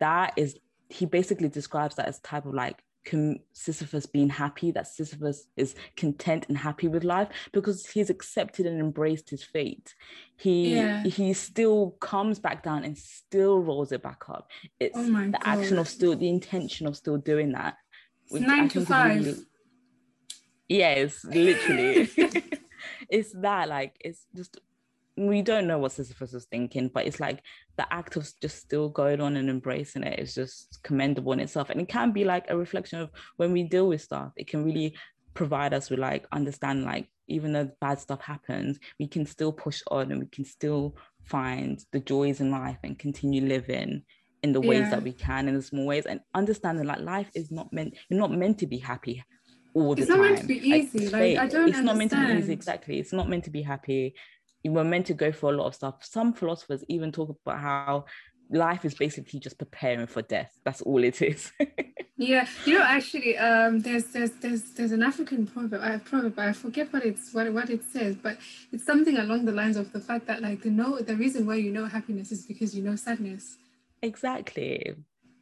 [0.01, 2.83] that is, he basically describes that as type of like
[3.53, 8.79] Sisyphus being happy, that Sisyphus is content and happy with life because he's accepted and
[8.81, 9.95] embraced his fate.
[10.37, 11.03] He yeah.
[11.03, 14.49] he still comes back down and still rolls it back up.
[14.79, 15.43] It's oh the God.
[15.45, 17.77] action of still the intention of still doing that.
[18.31, 19.25] nine to five.
[19.25, 19.39] Really,
[20.69, 22.09] yes literally
[23.09, 24.59] it's that like it's just
[25.17, 27.43] we don't know what Sisyphus was thinking, but it's like
[27.77, 31.71] the act of just still going on and embracing it is just commendable in itself.
[31.71, 34.65] And it can be like a reflection of when we deal with stuff, it can
[34.65, 34.97] really
[35.35, 39.83] provide us with like understand like even though bad stuff happens, we can still push
[39.91, 44.03] on and we can still find the joys in life and continue living
[44.43, 44.91] in the ways yeah.
[44.91, 48.19] that we can in the small ways and understanding like life is not meant you're
[48.19, 49.23] not meant to be happy
[49.75, 50.21] all the it's time.
[50.21, 51.09] It's not meant to be easy.
[51.09, 51.87] Like, like I don't It's understand.
[51.87, 52.53] not meant to be easy.
[52.53, 52.99] Exactly.
[52.99, 54.15] It's not meant to be happy.
[54.63, 56.05] You were meant to go for a lot of stuff.
[56.05, 58.05] Some philosophers even talk about how
[58.51, 60.59] life is basically just preparing for death.
[60.65, 61.51] That's all it is.
[62.17, 65.81] yeah, you know, actually, um, there's there's there's there's an African proverb.
[65.83, 68.39] I proverb, I forget what it's what what it says, but
[68.71, 71.57] it's something along the lines of the fact that like the know the reason why
[71.57, 73.57] you know happiness is because you know sadness.
[74.03, 74.95] Exactly.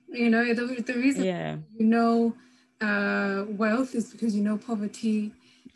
[0.08, 1.56] You know the the reason yeah.
[1.76, 2.34] you know
[2.80, 5.32] uh, wealth is because you know poverty.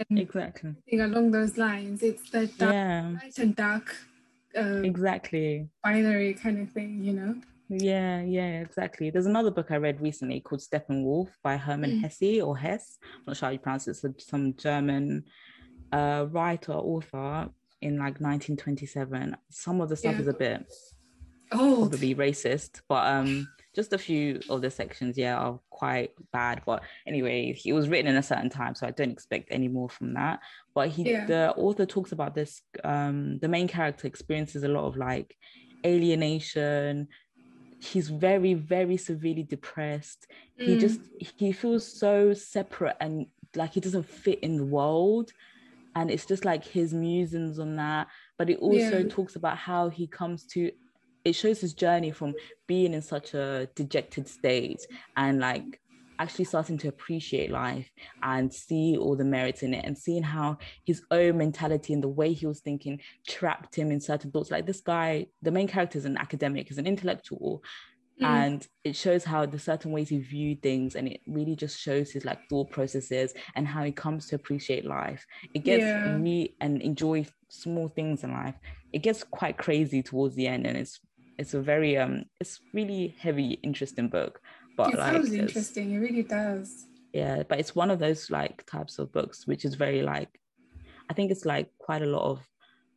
[0.09, 0.75] And exactly.
[0.93, 3.13] Along those lines, it's that dark, yeah.
[3.23, 3.95] light and dark.
[4.57, 5.69] Uh, exactly.
[5.83, 7.35] Binary kind of thing, you know.
[7.69, 9.11] Yeah, yeah, exactly.
[9.11, 12.01] There's another book I read recently called Steppenwolf by Hermann mm.
[12.03, 12.99] Hesse or Hess.
[13.03, 13.97] I'm not sure how you pronounce it.
[14.03, 15.25] It's some German
[15.93, 17.49] uh, writer, author
[17.81, 19.37] in like 1927.
[19.51, 20.21] Some of the stuff yeah.
[20.21, 20.67] is a bit
[21.53, 21.89] oh.
[21.89, 26.63] probably racist, but um, just a few of the sections, yeah, are quite bad.
[26.65, 29.89] But anyway, it was written in a certain time, so I don't expect any more
[29.89, 30.41] from that.
[30.75, 31.27] But he, yeah.
[31.27, 32.63] the author talks about this.
[32.85, 35.37] Um, the main character experiences a lot of like
[35.85, 37.09] alienation.
[37.81, 40.27] He's very, very severely depressed.
[40.61, 40.67] Mm.
[40.67, 45.33] He just he feels so separate and like he doesn't fit in the world.
[45.97, 48.09] And it's just like his musings on that.
[48.37, 49.09] But it also yeah.
[49.09, 50.73] talks about how he comes to
[51.25, 52.35] it shows his journey from
[52.67, 55.81] being in such a dejected state and like
[56.19, 57.91] actually starting to appreciate life
[58.23, 62.09] and see all the merits in it and seeing how his own mentality and the
[62.09, 65.99] way he was thinking trapped him in certain thoughts like this guy the main character
[65.99, 67.63] is an academic is an intellectual
[68.21, 68.27] mm.
[68.27, 72.13] and it shows how the certain ways he viewed things and it really just shows
[72.13, 76.17] his like thought processes and how he comes to appreciate life it gets yeah.
[76.17, 78.55] me and enjoy small things in life
[78.93, 81.01] it gets quite crazy towards the end and it's
[81.39, 84.41] it's a very um it's really heavy interesting book.
[84.77, 85.93] But it like sounds interesting.
[85.93, 86.87] It really does.
[87.13, 90.41] Yeah but it's one of those like types of books which is very like
[91.09, 92.45] i think it's like quite a lot of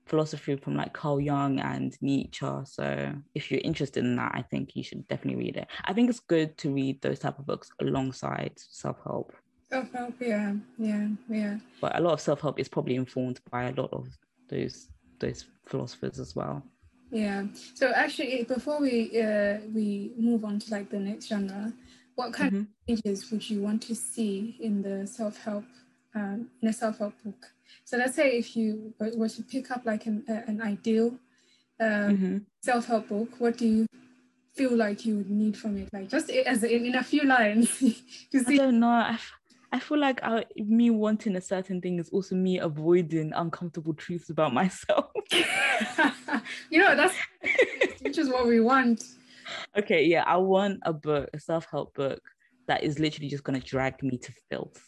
[0.07, 2.47] philosophy from like carl jung and nietzsche.
[2.63, 5.67] So if you're interested in that i think you should definitely read it.
[5.85, 9.33] I think it's good to read those type of books alongside self-help.
[9.69, 11.57] Self-help yeah yeah yeah.
[11.79, 14.07] But a lot of self-help is probably informed by a lot of
[14.49, 14.87] those
[15.19, 16.63] those philosophers as well
[17.11, 17.45] yeah.
[17.73, 21.73] So actually, before we uh, we move on to like the next genre,
[22.15, 22.61] what kind mm-hmm.
[22.61, 25.65] of changes would you want to see in the self help
[26.15, 27.51] um, in a self help book?
[27.85, 31.17] So let's say if you were to pick up like an, uh, an ideal
[31.79, 32.37] um, mm-hmm.
[32.61, 33.87] self help book, what do you
[34.55, 35.89] feel like you would need from it?
[35.93, 37.77] Like just as in, in a few lines
[38.31, 38.55] to see.
[38.55, 39.15] I don't know.
[39.71, 44.29] I, feel like I, me wanting a certain thing is also me avoiding uncomfortable truths
[44.29, 45.11] about myself.
[46.69, 47.15] you know, that's
[48.01, 49.03] which is what we want.
[49.77, 52.21] Okay, yeah, I want a book, a self-help book
[52.67, 54.83] that is literally just gonna drag me to filth.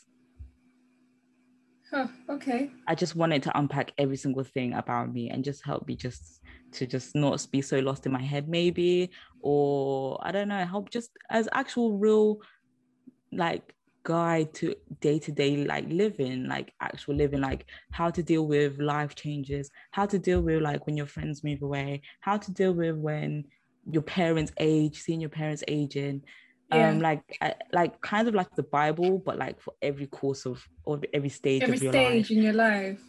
[1.92, 2.70] Oh, okay.
[2.88, 6.42] I just wanted to unpack every single thing about me and just help me just
[6.74, 9.10] to just not be so lost in my head, maybe,
[9.42, 12.42] or I don't know, help just as actual real
[13.32, 19.14] like guide to day-to-day like living like actual living like how to deal with life
[19.16, 22.96] changes how to deal with like when your friends move away how to deal with
[22.96, 23.44] when
[23.92, 26.22] your parents age seeing your parents aging
[26.72, 26.90] yeah.
[26.90, 27.22] um like
[27.74, 31.64] like kind of like the bible but like for every course of or every stage
[31.64, 32.38] every of your stage life.
[32.38, 33.02] in your life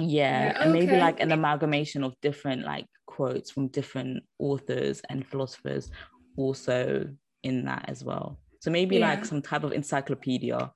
[0.00, 0.62] yeah, yeah.
[0.62, 5.90] and maybe like an amalgamation of different like quotes from different authors and philosophers
[6.36, 7.08] also
[7.44, 9.10] in that as well so maybe yeah.
[9.10, 10.72] like some type of encyclopedia.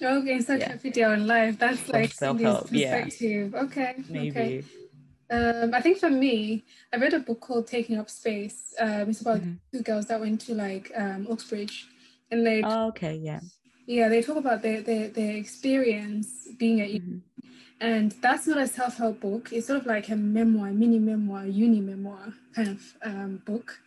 [0.00, 1.12] Okay, encyclopedia yeah.
[1.12, 1.58] on life.
[1.58, 2.70] That's like self-help.
[2.70, 3.52] perspective.
[3.52, 3.60] Yeah.
[3.64, 3.96] Okay.
[4.08, 4.30] Maybe.
[4.30, 4.64] Okay.
[5.30, 8.72] Um, I think for me, I read a book called Taking Up Space.
[8.80, 9.56] Um, it's about mm-hmm.
[9.70, 11.86] two girls that went to like um, Oxbridge,
[12.30, 12.62] and they.
[12.62, 13.16] Oh, okay.
[13.16, 13.40] Yeah.
[13.84, 17.18] Yeah, they talk about their their, their experience being at mm-hmm.
[17.78, 19.50] and that's not a self help book.
[19.52, 23.78] It's sort of like a memoir, mini memoir, uni memoir kind of um, book.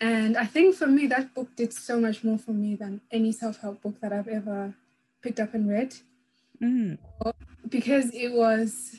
[0.00, 3.32] And I think for me, that book did so much more for me than any
[3.32, 4.74] self help book that I've ever
[5.22, 5.94] picked up and read.
[6.62, 6.98] Mm.
[7.68, 8.96] Because it was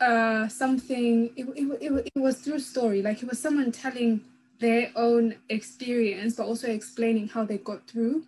[0.00, 3.02] uh, something, it, it, it, it was through story.
[3.02, 4.20] Like it was someone telling
[4.60, 8.24] their own experience, but also explaining how they got through.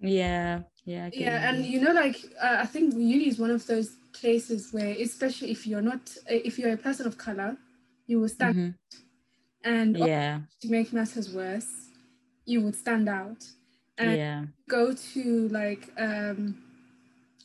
[0.00, 0.62] Yeah.
[0.84, 1.10] Yeah.
[1.12, 1.48] Yeah.
[1.48, 5.50] And you know, like, uh, I think uni is one of those places where, especially
[5.50, 7.56] if you're not, if you're a person of color,
[8.06, 8.74] you will stand Mhm.
[9.66, 10.40] And Yeah.
[10.60, 11.70] to make matters worse
[12.46, 13.40] you would stand out
[13.98, 14.44] and Yeah.
[14.68, 16.40] go to like um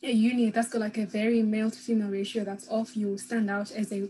[0.02, 3.18] a uni that's got like a very male to female ratio that's off you will
[3.18, 4.08] stand out as a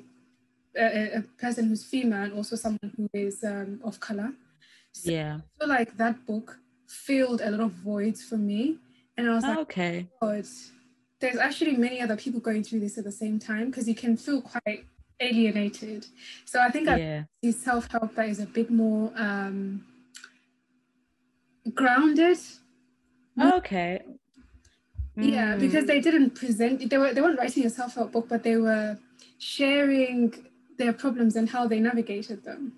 [0.77, 4.31] a, a person who's female and also someone who is um, of color
[4.93, 5.39] so Yeah.
[5.39, 8.77] I feel like that book filled a lot of voids for me
[9.17, 10.07] and I was like Okay.
[10.21, 10.47] God,
[11.21, 14.17] there's actually many other people going through this at the same time because you can
[14.17, 14.87] feel quite
[15.23, 16.07] alienated.
[16.45, 17.23] So I think I Yeah.
[17.43, 19.85] see self-help that is a bit more um,
[21.75, 22.39] grounded.
[23.41, 24.01] Okay.
[25.17, 25.89] Yeah, because Mm.
[25.89, 28.99] they didn't present they were they weren't writing a self-help book, but they were
[29.39, 30.33] sharing
[30.79, 32.73] their problems and how they navigated them.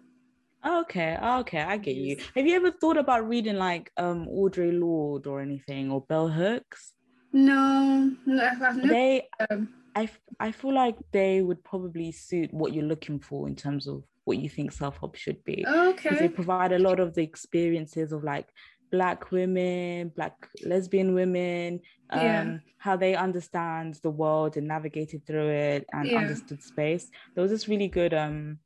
[0.67, 2.17] Okay, okay, I get you.
[2.35, 6.93] Have you ever thought about reading like um Audre Lorde or anything or Bell Hooks?
[7.33, 10.09] No, no I've I've never They, um, I,
[10.41, 14.39] I feel like they would probably suit what you're looking for in terms of what
[14.39, 15.65] you think self help should be.
[15.97, 18.49] Because they provide a lot of the experiences of like
[18.91, 20.35] black women, black
[20.65, 21.81] lesbian women,
[22.11, 22.59] um, Yeah.
[22.79, 26.19] how they understand the world and navigated through it and Yeah.
[26.19, 27.11] understood space.
[27.35, 28.59] There was this really good um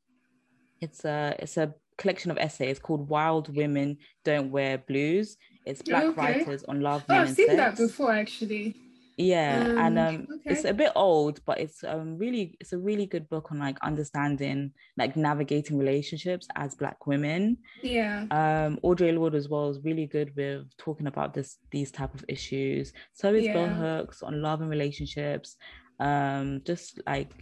[0.80, 5.36] it's a it's a collection of essays called Wild Women Don't Wear Blues.
[5.66, 6.16] It's black Okay.
[6.20, 8.76] writers on love, Oh, I've seen that before actually.
[9.18, 13.04] Yeah, and Um, um, it's a bit old, but it's um really it's a really
[13.04, 17.58] good book on like understanding like navigating relationships as Black women.
[17.82, 18.22] Yeah.
[18.30, 22.24] Um, Audre Lorde as well is really good with talking about this these type of
[22.28, 22.92] issues.
[23.12, 23.74] So is Bell Yeah.
[23.74, 25.56] Hooks on love and relationships,
[25.98, 27.32] um, just like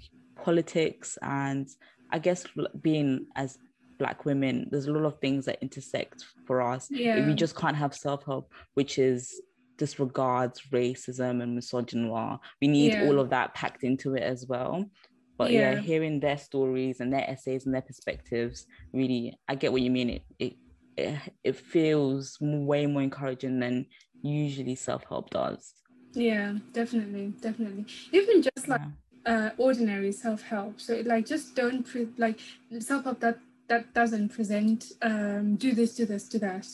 [0.42, 1.68] politics and
[2.10, 2.46] I guess
[2.80, 3.58] being as
[3.98, 7.26] Black women, there's a lot of things that intersect for us Yeah.
[7.26, 9.40] we just can't have self-help which is
[9.78, 13.04] disregards racism and misogynoir we need Yeah.
[13.04, 14.84] all of that packed into it as well
[15.38, 15.72] but yeah.
[15.72, 15.80] Yeah.
[15.80, 20.10] hearing their stories and their essays and their perspectives really i get what you mean
[20.10, 20.54] it it
[20.96, 23.86] it, it feels way more encouraging than
[24.22, 25.74] usually self-help does
[26.14, 27.84] Yeah, definitely, definitely.
[28.12, 29.32] Even just like yeah.
[29.32, 30.80] uh, ordinary self-help.
[30.80, 32.40] So like just don't pre- like
[32.80, 36.66] self-help that that doesn't present um, do this, do this, do that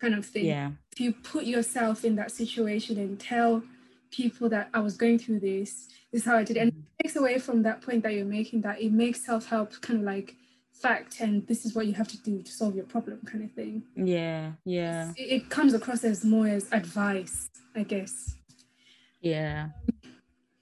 [0.00, 0.44] kind of thing.
[0.46, 3.64] yeah If you put yourself in that situation and tell
[4.12, 6.60] people that I was going through this, this is how I did, it.
[6.60, 9.98] and it takes away from that point that you're making that it makes self-help kind
[9.98, 10.36] of like
[10.72, 13.50] fact and this is what you have to do to solve your problem kind of
[13.52, 13.82] thing.
[13.96, 18.36] yeah yeah It, it comes across as more as advice, I guess.
[19.20, 19.70] yeah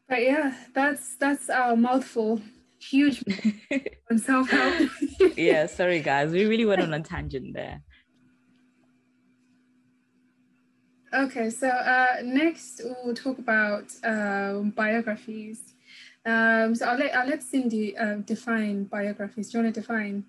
[0.08, 2.40] But yeah, that's that's our mouthful.
[2.80, 3.22] Huge
[4.10, 4.90] on self help.
[5.36, 7.82] yeah sorry guys we really went on a tangent there
[11.14, 15.74] okay, so uh, next we'll talk about um, biographies.
[16.24, 19.50] Um, so I'll let I'll let Cindy uh, define biographies.
[19.50, 20.24] Do you want to define?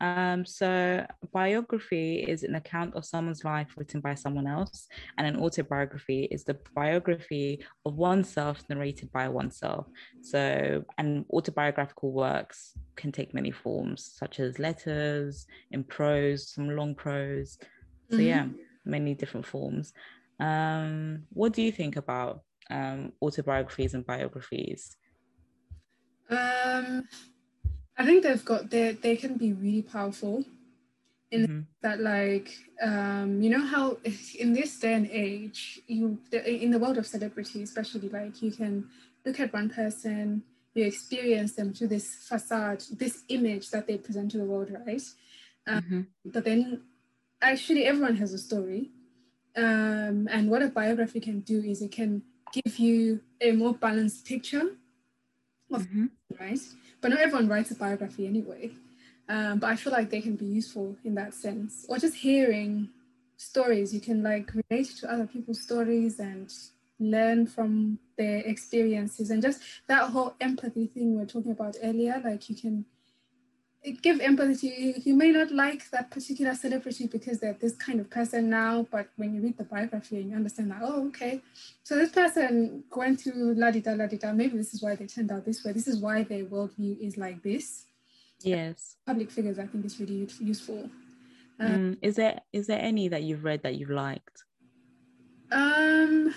[0.00, 5.36] Um, so biography is an account of someone's life written by someone else, and an
[5.36, 9.86] autobiography is the biography of oneself narrated by oneself.
[10.20, 16.96] So, and autobiographical works can take many forms, such as letters, in prose, some long
[16.96, 17.56] prose.
[18.10, 18.26] So, Mhm.
[18.26, 18.48] yeah,
[18.84, 19.92] many different forms.
[20.40, 24.96] Um, what do you think about um, autobiographies and biographies?
[26.30, 27.08] Um,
[27.96, 30.44] I think they've got they they can be really powerful.
[31.30, 31.66] In Mhm.
[31.82, 33.96] that like um you know how
[34.38, 38.88] in this day and age you in the world of celebrity especially like you can
[39.24, 40.42] look at one person
[40.74, 45.02] you experience them through this facade this image that they present to the world right
[45.72, 46.06] Mhm.
[46.24, 46.82] but then
[47.42, 48.90] actually everyone has a story
[49.56, 52.22] um and what a biography can do is it can
[52.52, 54.70] give you a more balanced picture
[55.70, 56.10] Mhm.
[56.38, 56.60] right?
[57.00, 58.70] But not everyone writes a biography anyway.
[59.28, 61.86] Um, but I feel like they can be useful in that sense.
[61.88, 62.90] Or just hearing
[63.36, 66.52] stories, you can like relate to other people's stories and
[66.98, 72.20] learn from their experiences and just that whole empathy thing we are talking about earlier.
[72.24, 72.84] Like you can
[73.90, 74.70] give empathy.
[74.70, 78.48] to You You may not like that particular celebrity because they're this kind of person
[78.48, 81.40] now, but when you read the biography and you understand that, oh, okay,
[81.82, 84.32] so this person went through la di da la di da.
[84.32, 85.72] Maybe this is why they turned out this way.
[85.72, 87.86] This is why their worldview is like this.
[88.40, 88.96] Yes.
[89.06, 90.90] Public figures, I think, is really useful.
[91.60, 94.44] Uh, Mm, is there is there any that you've read that you've liked?
[95.50, 96.34] Um,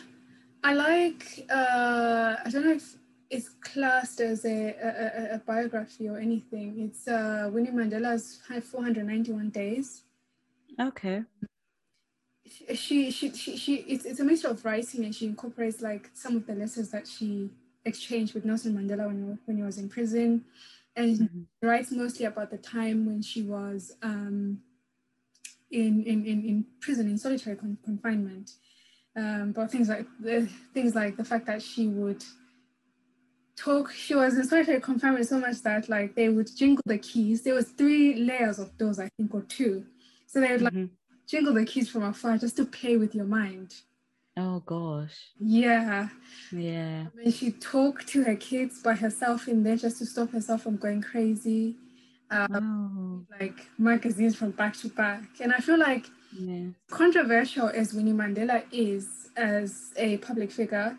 [0.63, 1.45] I like.
[1.49, 2.95] Uh, I don't know if
[3.29, 6.75] it's classed as a, a, a- biography or anything.
[6.79, 10.03] It's uh, Winnie Mandela's 491 Days.
[10.79, 11.23] Okay.
[12.75, 16.35] she she she, she it's, it's a mixture of writing and she incorporates like some
[16.35, 17.49] of the lessons that she
[17.85, 20.43] exchanged with Nelson Mandela when he, when he was in prison
[20.95, 21.67] and mm-hmm.
[21.67, 24.59] writes mostly about the time when she was um,
[25.71, 28.51] in, in, in, in prison in solitary con- confinement.
[29.15, 32.23] Um, but things like the things like the fact that she would
[33.55, 37.43] talk she was solitary confinement so much that like they would jingle the keys.
[37.43, 39.85] There was three layers of those, i think or two.
[40.27, 40.93] So they would like mm-hmm.
[41.27, 43.73] jingle the keys from afar just to play with your mind.
[44.37, 45.15] Oh gosh.
[45.39, 46.09] Yeah.
[46.51, 47.05] Yeah.
[47.23, 50.75] And she talked to her kids by herself in there just to stop herself from
[50.75, 51.75] going crazy
[52.31, 53.35] um, oh.
[53.39, 55.23] like magazines from back to back.
[55.39, 56.05] And i feel like
[56.37, 56.67] yeah.
[56.89, 60.97] controversial as winnie mandela is as a public figure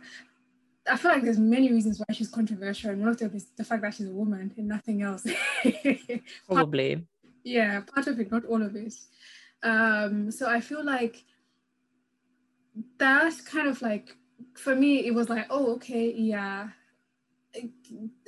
[0.88, 3.64] I feel like there's many reasons why she's controversial, and one of them is the
[3.64, 5.26] fact that she's a woman and nothing else.
[6.48, 6.96] Probably.
[6.96, 7.06] Part,
[7.44, 8.94] yeah, part of it, not all of it.
[9.62, 11.24] Um, so I feel like
[12.98, 14.16] that's kind of like
[14.54, 16.68] for me, it was like, oh, okay, yeah,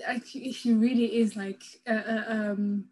[0.06, 2.86] I, she really is like, uh, uh, um,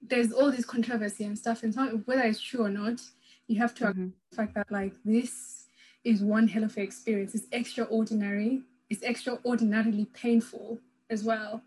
[0.00, 3.00] there's all this controversy and stuff, and so whether it's true or not,
[3.46, 4.08] you have to mm-hmm.
[4.30, 5.66] the fact that like this
[6.04, 7.34] is one hell of an experience.
[7.34, 8.62] It's extraordinary
[8.92, 10.78] it's extraordinarily painful
[11.08, 11.62] as well.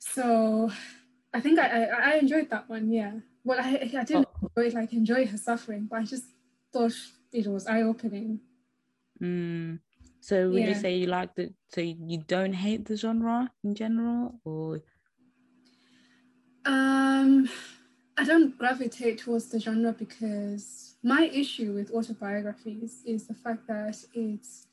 [0.00, 0.70] So
[1.32, 3.12] I think I, I, I enjoyed that one, yeah.
[3.44, 4.50] Well, I, I didn't oh.
[4.56, 6.24] enjoy, like enjoy her suffering, but I just
[6.72, 6.92] thought
[7.32, 8.40] it was eye opening.
[9.22, 9.78] Mm.
[10.20, 10.68] So would yeah.
[10.70, 14.80] you say you like the so you don't hate the genre in general or
[16.64, 17.48] um
[18.18, 23.96] I don't gravitate towards the genre because my issue with autobiographies is the fact that
[24.14, 24.65] it's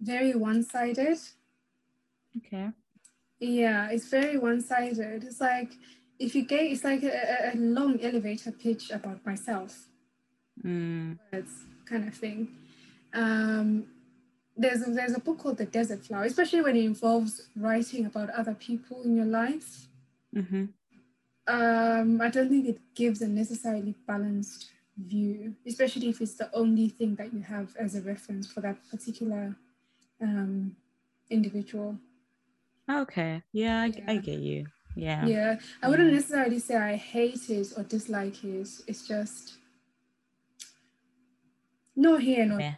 [0.00, 1.18] very one-sided.
[2.38, 2.70] Okay.
[3.38, 5.24] Yeah, it's very one-sided.
[5.24, 5.72] It's like
[6.18, 9.88] if you get, it's like a, a long elevator pitch about myself.
[10.64, 11.18] Mm.
[11.32, 12.48] It's kind of thing.
[13.12, 13.86] Um,
[14.56, 18.30] there's a, there's a book called The Desert Flower, especially when it involves writing about
[18.30, 19.88] other people in your life.
[20.34, 20.64] Mm-hmm.
[21.48, 26.88] Um, I don't think it gives a necessarily balanced view, especially if it's the only
[26.88, 29.54] thing that you have as a reference for that particular
[30.22, 30.76] um,
[31.30, 31.98] individual.
[32.90, 33.42] Okay.
[33.52, 34.66] Yeah I, yeah, I get you.
[34.94, 35.26] Yeah.
[35.26, 35.56] Yeah.
[35.82, 38.68] I wouldn't necessarily say I hate it or dislike it.
[38.86, 39.58] It's just
[41.94, 42.58] no here, no.
[42.58, 42.74] Yeah.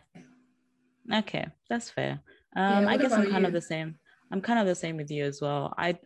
[1.13, 2.21] Okay, that's fair.
[2.55, 3.47] Um, yeah, I guess I'm kind you?
[3.47, 3.97] of the same.
[4.31, 5.75] I'm kind of the same with you as well.
[5.79, 5.99] I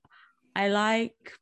[0.55, 1.33] I like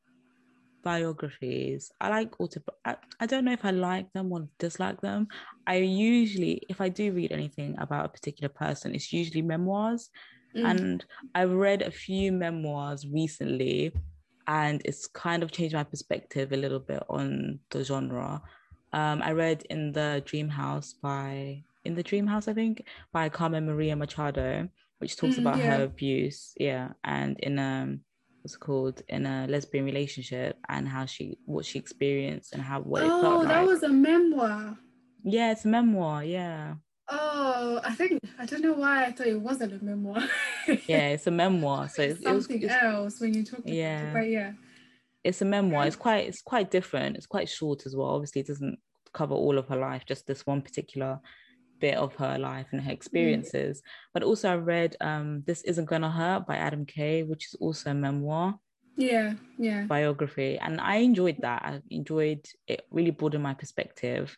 [0.83, 1.93] biographies.
[2.01, 2.61] I like auto.
[2.85, 5.29] I, I don't know if I like them or dislike them.
[5.67, 10.11] I usually, if I do read anything about a particular person, it's usually memoirs.
[10.57, 10.71] Mm.
[10.71, 11.05] And
[11.35, 13.93] I've read a few memoirs recently,
[14.47, 18.43] and it's kind of changed my perspective a little bit on the genre.
[18.93, 23.29] Um, I read in the Dream House by in the Dream House, I think, by
[23.29, 24.69] Carmen Maria Machado,
[24.99, 25.77] which talks mm, about yeah.
[25.77, 26.53] her abuse.
[26.59, 28.01] Yeah, and in um
[28.43, 33.03] was called in a lesbian relationship and how she what she experienced and how what
[33.03, 34.77] oh, it felt oh, that was a memoir.
[35.23, 36.25] Yeah, it's a memoir.
[36.25, 36.75] Yeah.
[37.09, 40.23] Oh, I think I don't know why I thought it wasn't a memoir.
[40.87, 41.89] yeah, it's a memoir.
[41.89, 43.61] So it's, something it was, else when you talk.
[43.65, 44.53] Yeah, but yeah,
[45.25, 45.87] it's a memoir.
[45.87, 47.17] It's quite it's quite different.
[47.17, 48.09] It's quite short as well.
[48.09, 48.79] Obviously, it doesn't
[49.13, 50.05] cover all of her life.
[50.07, 51.21] Just this one particular
[51.81, 52.95] bit of her life and her mm.
[52.95, 53.79] experiences.
[53.79, 53.85] Mm.
[54.15, 57.91] But also I read um, This Isn't Gonna Hurt by Adam Kay, which is also
[57.91, 58.59] a memoir.
[58.97, 59.85] Yeah, yeah.
[59.85, 60.59] Biography.
[60.59, 61.63] And I enjoyed that.
[61.65, 64.37] I enjoyed it really broadened my perspective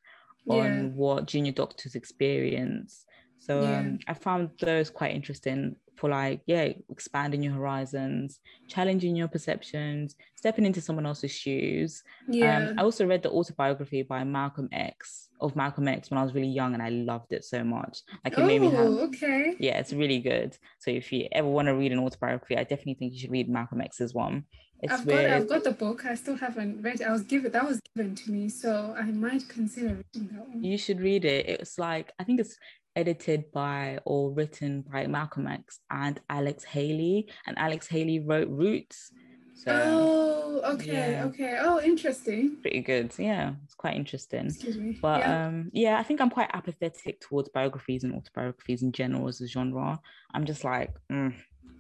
[0.48, 0.82] on yeah.
[0.94, 3.04] what junior doctors experience.
[3.42, 3.78] So yeah.
[3.80, 10.16] um, I found those quite interesting for like yeah expanding your horizons challenging your perceptions
[10.34, 15.28] stepping into someone else's shoes yeah um, i also read the autobiography by malcolm x
[15.40, 18.32] of malcolm x when i was really young and i loved it so much like
[18.32, 21.48] it oh, made me have oh, okay yeah it's really good so if you ever
[21.48, 24.44] want to read an autobiography i definitely think you should read malcolm x's one
[24.82, 26.04] it's I've got I've got the book.
[26.04, 27.06] I still haven't read it.
[27.06, 30.64] I was given that was given to me, so I might consider reading that one.
[30.64, 31.48] You should read it.
[31.48, 32.58] It's like I think it's
[32.96, 37.28] edited by or written by Malcolm X and Alex Haley.
[37.46, 39.12] And Alex Haley wrote Roots.
[39.54, 41.24] So, oh, okay, yeah.
[41.26, 41.58] okay.
[41.60, 42.56] Oh, interesting.
[42.62, 43.12] Pretty good.
[43.18, 44.46] Yeah, it's quite interesting.
[44.46, 44.98] Excuse me.
[45.00, 45.46] But yeah.
[45.46, 49.46] um, yeah, I think I'm quite apathetic towards biographies and autobiographies in general as a
[49.46, 50.00] genre.
[50.34, 51.34] I'm just like, mm,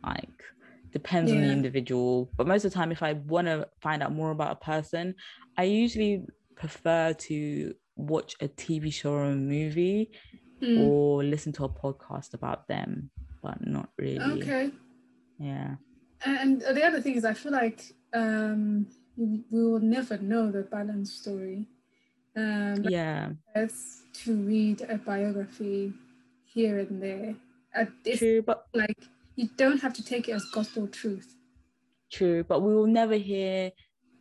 [0.04, 0.44] like
[0.92, 1.38] depends yeah.
[1.38, 2.30] on the individual.
[2.36, 5.14] But most of the time, if I want to find out more about a person,
[5.56, 10.10] I usually prefer to watch a TV show or a movie
[10.62, 10.88] mm.
[10.88, 13.10] or listen to a podcast about them,
[13.42, 14.42] but not really.
[14.42, 14.70] Okay.
[15.38, 15.76] Yeah.
[16.24, 17.82] And the other thing is, I feel like
[18.14, 18.86] um,
[19.16, 21.66] we will never know the balance story.
[22.36, 23.30] Um, yeah.
[23.54, 25.92] It's to read a biography
[26.44, 27.34] here and there.
[28.16, 28.96] True, but like
[29.36, 31.34] you don't have to take it as gospel truth.
[32.12, 33.72] true, but we will never hear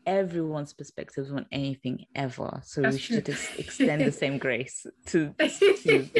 [0.05, 2.61] everyone's perspectives on anything ever.
[2.63, 3.33] So That's we should true.
[3.33, 5.33] just extend the same grace to,
[5.83, 6.09] to.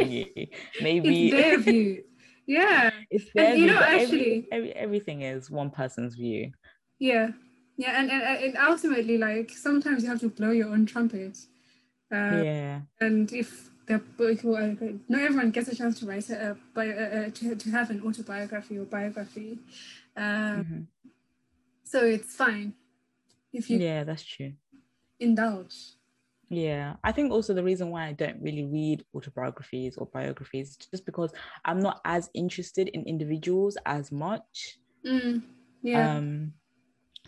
[0.82, 2.04] Maybe it's their view.
[2.48, 6.52] Yeah, it's And their you know, but every- actually- every, everything is one person's view.
[7.00, 7.30] yeah,
[7.78, 11.38] yeah, and, and and ultimately, like sometimes you have to blow your own trumpet.
[12.12, 12.82] Uh, yeah.
[13.00, 14.02] And if the
[15.10, 18.02] not everyone gets a chance to write a, a uh, uh, to to have an
[18.06, 19.58] autobiography or biography,
[20.18, 20.88] um, Mhm.
[21.84, 22.74] so it's fine
[23.54, 24.54] if you Yeah, that's true.
[25.20, 25.96] indulge.
[26.50, 30.78] Yeah, I think also the reason why I don't really read autobiographies or biographies is
[30.78, 31.32] just because
[31.64, 34.80] I'm not as interested in individuals as much.
[35.06, 35.44] Mm,
[35.82, 36.18] yeah.
[36.18, 36.54] Um,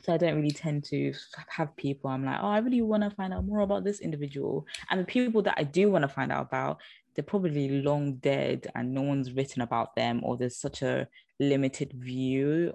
[0.03, 1.13] so I don't really tend to
[1.47, 4.65] have people I'm like, oh, I really want to find out more about this individual.
[4.89, 6.81] And the people that I do want to find out about,
[7.15, 11.07] they're probably long dead and no one's written about them, or there's such a
[11.39, 12.73] limited view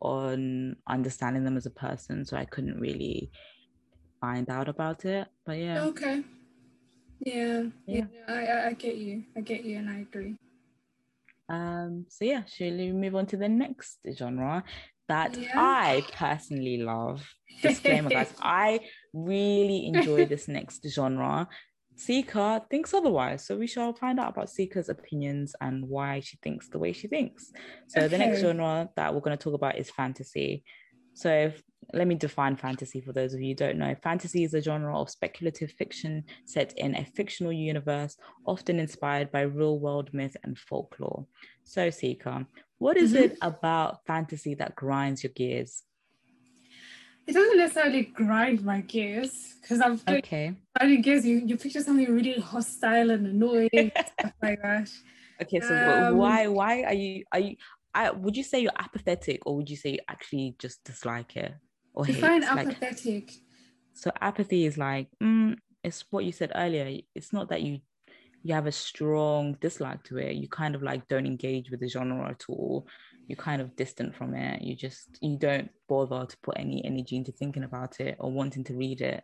[0.00, 2.24] on understanding them as a person.
[2.24, 3.30] So I couldn't really
[4.20, 5.28] find out about it.
[5.44, 5.84] But yeah.
[5.84, 6.22] Okay.
[7.20, 7.64] Yeah.
[7.86, 8.04] Yeah.
[8.12, 8.64] Yeah.
[8.64, 9.24] I, I get you.
[9.36, 10.36] I get you, and I agree.
[11.48, 14.62] Um, so yeah, shall we move on to the next genre
[15.08, 15.52] that Yeah.
[15.56, 17.26] I personally love?
[17.62, 18.80] Disclaimer, guys, I
[19.12, 21.48] really enjoy this next genre.
[21.98, 26.68] Sika thinks otherwise, so we shall find out about Sika's opinions and why she thinks
[26.68, 27.50] the way she thinks.
[27.88, 30.62] So the next genre that we're going to talk about is fantasy.
[31.14, 31.60] So if-
[31.92, 33.96] let me define fantasy for those of you who don't know.
[34.00, 39.40] Fantasy is a genre of speculative fiction set in a fictional universe, often inspired by
[39.40, 41.26] real world myth and folklore.
[41.64, 42.46] So, Sika,
[42.78, 43.22] what is Mhm.
[43.24, 45.82] it about fantasy that grinds your gears?
[47.28, 50.54] It doesn't necessarily grind my gears because I'm Okay.
[50.74, 51.26] grinding gears.
[51.26, 53.68] You you picture something really hostile and annoying
[54.18, 54.90] stuff like that.
[55.42, 57.56] Okay, so Um, why why are you are you
[57.94, 61.52] I would you say you're apathetic or would you say you actually just dislike it
[61.92, 62.14] or hate?
[62.14, 63.30] Define Like, apathetic.
[63.92, 65.54] so apathy is like mm,
[65.84, 67.00] it's what you said earlier.
[67.14, 67.80] It's not that you
[68.42, 70.36] you have a strong dislike to it.
[70.36, 72.86] You kind of like don't engage with the genre at all.
[73.28, 74.62] You're kind of distant from it.
[74.62, 78.64] You just you don't bother to put any energy into thinking about it or wanting
[78.64, 79.22] to read it,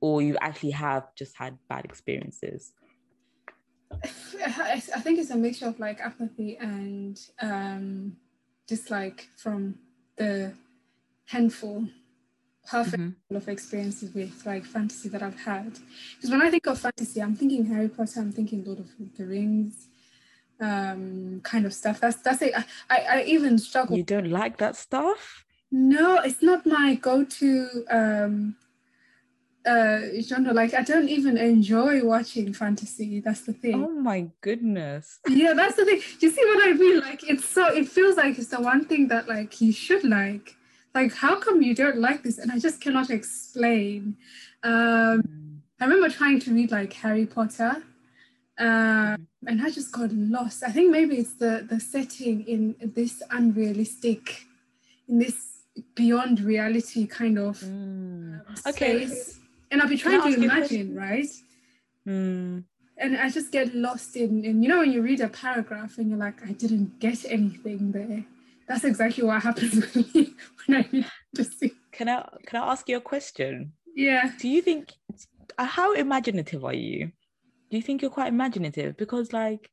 [0.00, 2.72] or you actually have just had bad experiences.
[4.44, 8.16] I think it's a mixture of like apathy and um,
[8.66, 9.78] dislike from
[10.16, 10.52] the
[11.26, 11.86] handful,
[12.68, 13.14] perfect Mhm.
[13.36, 15.78] of experiences with like fantasy that I've had.
[16.16, 19.26] Because when I think of fantasy, I'm thinking Harry Potter, I'm thinking Lord of the
[19.26, 19.88] Rings,
[20.60, 22.00] um, kind of stuff.
[22.00, 22.52] That's that's it.
[22.56, 23.96] I, I, I even struggle.
[23.96, 25.44] You don't like that stuff?
[25.70, 28.56] No, it's not my go-to um,
[29.66, 30.52] uh, genre.
[30.52, 33.20] Like I don't even enjoy watching fantasy.
[33.20, 33.82] That's the thing.
[33.82, 35.18] Oh my goodness.
[35.28, 36.00] Yeah, that's the thing.
[36.20, 37.00] You see what I mean?
[37.00, 40.54] Like it's so it feels like it's the one thing that like you should like.
[40.94, 42.38] Like how come you don't like this?
[42.38, 44.16] And I just cannot explain.
[44.62, 45.58] Um, Mm.
[45.80, 47.82] I remember trying to read like Harry Potter,
[48.58, 49.16] uh,
[49.46, 50.62] and I just got lost.
[50.62, 54.44] I think maybe it's the the setting in this unrealistic,
[55.08, 55.36] in this
[55.94, 58.40] beyond reality kind of Mm.
[58.66, 59.06] Okay.
[59.06, 59.40] space.
[59.70, 61.26] And I'll be trying to imagine, right?
[62.06, 62.64] Mm.
[62.98, 66.08] and I just get lost in, in you know when you read a paragraph and
[66.10, 68.24] you're like I didn't get anything there.
[68.68, 70.32] That's exactly what happens with me
[70.66, 71.72] when I read fantasy.
[71.92, 73.72] Can I can I ask you a question?
[73.96, 74.32] Yeah.
[74.38, 74.92] Do you think
[75.58, 77.10] how imaginative are you?
[77.74, 78.96] Do you think you're quite imaginative?
[78.96, 79.68] Because like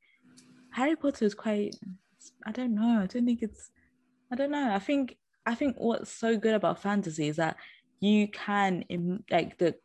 [0.72, 1.76] Harry Potter is quite
[2.44, 3.00] I don't know.
[3.00, 3.70] I don't think it's
[4.32, 4.74] I don't know.
[4.74, 7.58] I think I think what's so good about fantasy is that
[8.00, 8.86] you can
[9.30, 9.76] like the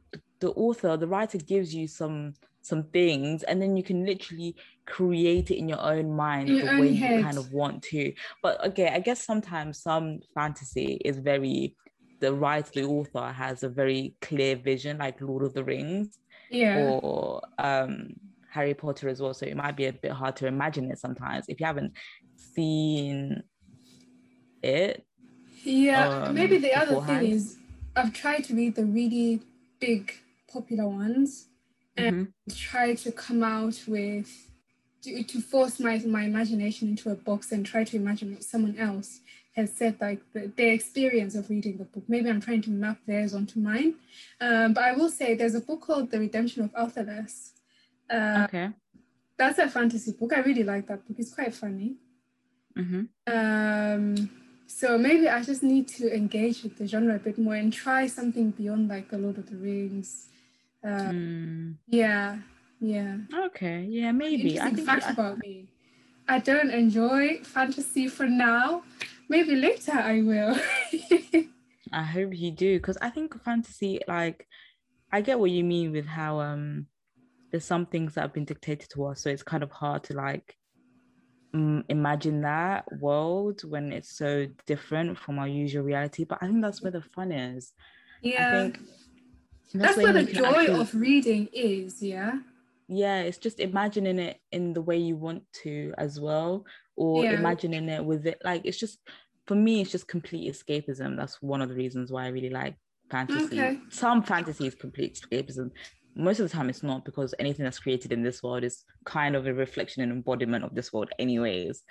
[0.40, 4.56] the author, the writer gives you some some things and then you can literally
[4.86, 8.14] create it in your own mind your the own way you kind of want to.
[8.42, 11.76] But okay, I guess sometimes some fantasy is very
[12.20, 16.18] the writer, the author has a very clear vision, like Lord of the Rings
[16.50, 16.98] Yeah.
[17.02, 18.14] or um,
[18.50, 19.34] Harry Potter as well.
[19.34, 21.92] So it might be a bit hard to imagine it sometimes if you haven't
[22.36, 23.42] seen
[24.62, 25.04] it.
[25.62, 27.56] Yeah, um, maybe the other thing is
[27.94, 29.40] I've tried to read the really
[29.80, 30.14] big
[30.52, 31.48] popular ones
[31.96, 34.50] and try to come out with
[35.02, 39.20] to, to force my my imagination into a box and try to imagine someone else
[39.56, 42.04] has said like the, their experience of reading the book.
[42.08, 43.94] Maybe I'm trying to map theirs onto mine.
[44.40, 47.52] Um, but I will say there's a book called The Redemption of Althalus.
[48.10, 48.68] Uh, Okay.
[49.38, 50.32] That's a fantasy book.
[50.34, 51.16] I really like that book.
[51.18, 51.96] It's quite funny.
[52.74, 54.30] hmm Um,
[54.66, 58.06] so maybe I just need to engage with the genre a bit more and try
[58.06, 60.26] something beyond like the Lord of the Rings.
[60.84, 61.74] Uh, Mm.
[61.88, 62.38] Yeah,
[62.80, 63.16] yeah.
[63.46, 63.84] Okay.
[63.88, 64.58] Yeah, maybe.
[64.60, 65.68] I Interesting think fact I- about me.
[66.28, 68.82] I don't enjoy fantasy for now.
[69.28, 70.58] Maybe later I will.
[71.92, 74.46] I hope you do because I think fantasy, like,
[75.12, 76.86] I get what you mean with how um
[77.50, 80.14] there's some things that have been dictated to us, so it's kind of hard to
[80.14, 80.56] like
[81.54, 86.24] um, imagine that world when it's so different from our usual reality.
[86.24, 87.72] But I think that's where the fun is.
[88.22, 88.48] Yeah.
[88.48, 88.80] I think
[89.72, 92.40] that's, that's where the joy actually, of reading is, yeah.
[92.88, 96.64] Yeah, it's just imagining it in the way you want to as well,
[96.96, 97.32] or yeah.
[97.32, 98.40] imagining it with it.
[98.44, 98.98] Like it's just
[99.46, 101.16] for me, it's just complete escapism.
[101.16, 102.76] That's one of the reasons why I really like
[103.10, 103.60] fantasy.
[103.60, 103.78] Okay.
[103.90, 105.70] Some fantasy is complete escapism.
[106.14, 109.36] Most of the time, it's not because anything that's created in this world is kind
[109.36, 111.82] of a reflection and embodiment of this world, anyways.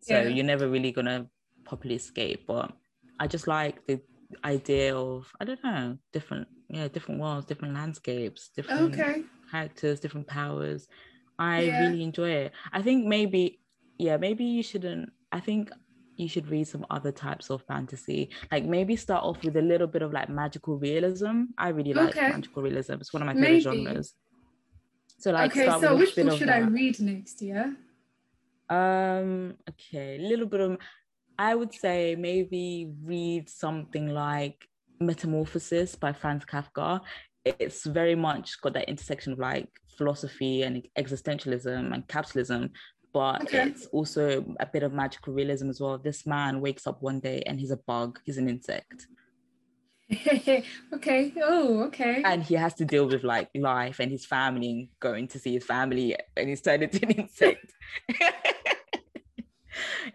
[0.00, 0.28] So yeah.
[0.28, 1.26] you're never really gonna
[1.64, 2.46] properly escape.
[2.46, 2.72] But
[3.20, 4.00] I just like the
[4.44, 9.22] idea of I don't know different yeah different worlds, different landscapes, different okay.
[9.50, 10.88] characters, different powers.
[11.38, 11.80] I yeah.
[11.80, 12.52] really enjoy it.
[12.72, 13.60] I think maybe
[13.98, 15.10] yeah maybe you shouldn't.
[15.32, 15.70] I think
[16.16, 18.30] you should read some other types of fantasy.
[18.52, 21.44] Like maybe start off with a little bit of like magical realism.
[21.58, 22.28] I really like okay.
[22.28, 22.94] magical realism.
[22.94, 24.14] It's one of my favorite genres.
[25.18, 27.42] So like okay, so which book should I read next?
[27.42, 27.70] Yeah.
[28.68, 29.54] Um.
[29.68, 30.78] Okay, a little bit of.
[31.38, 34.68] I would say maybe read something like
[35.00, 37.00] Metamorphosis by Franz Kafka.
[37.44, 39.68] It's very much got that intersection of like
[39.98, 42.70] philosophy and existentialism and capitalism,
[43.14, 43.68] but okay.
[43.68, 45.96] it's also a bit of magical realism as well.
[45.96, 49.06] This man wakes up one day and he's a bug, he's an insect.
[50.92, 51.32] okay.
[51.40, 52.22] Oh, okay.
[52.24, 55.64] And he has to deal with like life and his family, going to see his
[55.64, 57.72] family, and he's turned into an insect.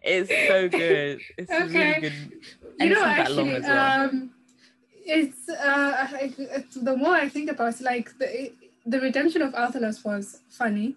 [0.04, 1.22] it's so good.
[1.38, 1.64] It's okay.
[1.64, 2.14] really good.
[2.82, 4.10] And you know, actually, well.
[4.10, 4.32] um,
[5.06, 6.08] it's uh,
[6.76, 8.52] the more I think about it, like the
[8.86, 10.96] the redemption of Althalus was funny.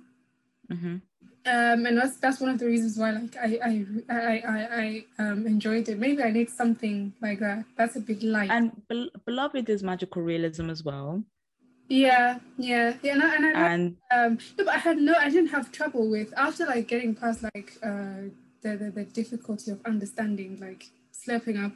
[0.71, 0.97] Mm-hmm
[1.45, 5.05] um, and that's that's one of the reasons why like I I I I, I
[5.19, 5.99] um, enjoyed it.
[5.99, 7.65] Maybe I need something like that.
[7.77, 8.51] That's a bit light.
[8.51, 11.25] And Be- Beloved is magical realism as well.
[11.89, 13.13] Yeah, yeah, yeah.
[13.13, 16.09] And I, and, I, and um, no, but I had no, I didn't have trouble
[16.09, 18.31] with after like getting past like uh
[18.63, 21.73] the the, the difficulty of understanding like slurping up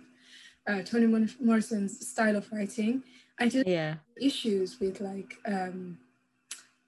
[0.69, 1.07] uh, Toni
[1.41, 3.03] Morrison's style of writing.
[3.39, 5.99] I did yeah issues with like um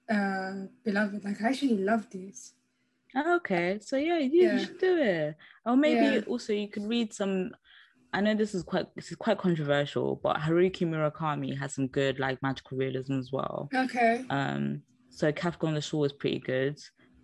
[0.09, 0.53] uh
[0.85, 1.23] Beloved.
[1.25, 2.37] Like I actually loved it.
[3.15, 4.53] Okay, so yeah, you, yeah.
[4.53, 5.35] you should do it.
[5.65, 6.21] Or maybe yeah.
[6.27, 7.51] also you could read some.
[8.13, 12.19] I know this is quite this is quite controversial, but Haruki Murakami has some good
[12.19, 13.69] like magical realism as well.
[13.73, 14.23] Okay.
[14.29, 14.81] Um.
[15.09, 16.79] So Kafka on the Shore is pretty good.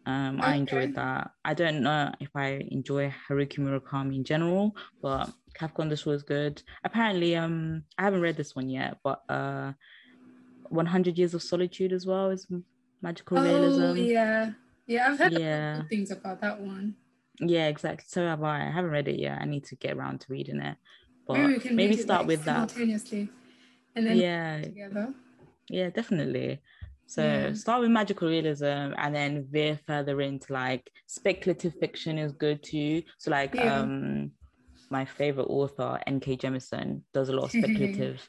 [0.08, 0.52] Um, okay.
[0.52, 1.32] I enjoyed that.
[1.44, 6.14] I don't know if I enjoy Haruki Murakami in general, but Kafka on the Shore
[6.14, 6.62] is good.
[6.84, 9.72] Apparently, um, I haven't read this one yet, but uh,
[10.70, 12.48] 100 Years of Solitude as well is
[13.02, 13.98] magical oh, realism.
[13.98, 14.52] Yeah,
[14.88, 15.84] yeah, I've heard yeah.
[15.90, 16.96] things about that one.
[17.40, 18.06] Yeah, exactly.
[18.08, 18.68] So have I.
[18.68, 19.40] I haven't read it yet.
[19.42, 20.78] I need to get around to reading it.
[21.28, 22.72] But maybe, maybe start like with that.
[22.72, 23.30] Simultaneously.
[23.96, 24.62] And then yeah.
[24.62, 25.14] together.
[25.70, 26.62] Yeah, definitely.
[27.08, 27.54] So yeah.
[27.54, 33.04] start with magical realism and then veer further into like speculative fiction is good too.
[33.18, 33.80] So like yeah.
[33.80, 34.32] um
[34.90, 36.38] my favorite author, N.K.
[36.38, 38.28] Jemisin, does a lot of speculative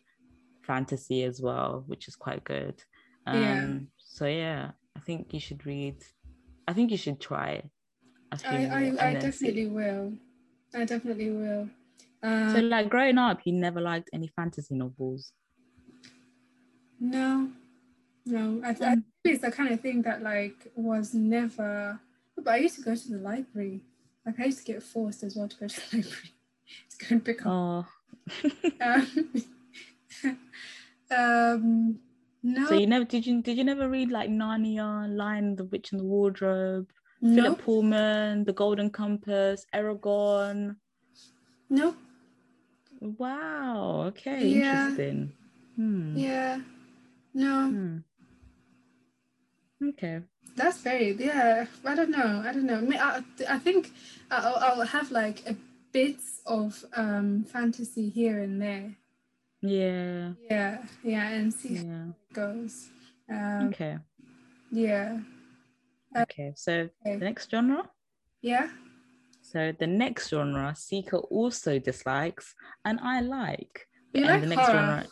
[0.63, 2.83] fantasy as well, which is quite good.
[3.27, 3.79] Um yeah.
[3.99, 6.05] so yeah, I think you should read
[6.67, 7.63] I think you should try.
[8.45, 9.67] I, I, I definitely see.
[9.67, 10.13] will.
[10.75, 11.69] I definitely will.
[12.23, 15.33] Um, so, like growing up, you never liked any fantasy novels.
[16.99, 17.51] No,
[18.25, 18.61] no.
[18.65, 22.01] I, I think it's the kind of thing that like was never.
[22.37, 23.81] But I used to go to the library.
[24.25, 26.35] Like I used to get forced as well to go to the library
[26.91, 27.53] to go and pick up.
[27.53, 27.87] Oh.
[28.81, 29.33] um,
[31.11, 31.99] um,
[32.47, 32.67] no.
[32.69, 36.01] So you never did you did you never read like Narnia, Lion, the Witch and
[36.01, 36.89] the Wardrobe,
[37.21, 37.35] no.
[37.35, 40.77] Philip Pullman, The Golden Compass, Eragon?
[41.69, 41.97] No.
[43.01, 44.05] Wow.
[44.09, 44.47] Okay.
[44.47, 44.87] Yeah.
[44.87, 45.33] Interesting.
[45.75, 46.17] Hmm.
[46.17, 46.61] Yeah.
[47.35, 47.69] No.
[47.71, 47.97] Hmm.
[49.89, 50.21] Okay.
[50.55, 51.67] That's very yeah.
[51.85, 52.43] I don't know.
[52.47, 52.81] I don't know.
[52.97, 53.93] I, I think
[54.31, 55.57] I'll, I'll have like a
[55.93, 58.95] bits of um fantasy here and there
[59.63, 60.33] yeah.
[60.51, 61.83] Yeah, yeah, and see yeah.
[61.83, 62.89] how it goes.
[63.31, 63.99] Um, okay.
[64.71, 65.19] Yeah.
[66.15, 67.17] Uh, okay, so okay.
[67.17, 67.89] the next genre?
[68.43, 68.69] Yeah.
[69.43, 72.55] So the next genre, Sika also dislikes,
[72.85, 73.87] and I like.
[74.13, 74.79] You and like the next horror.
[74.79, 75.07] genre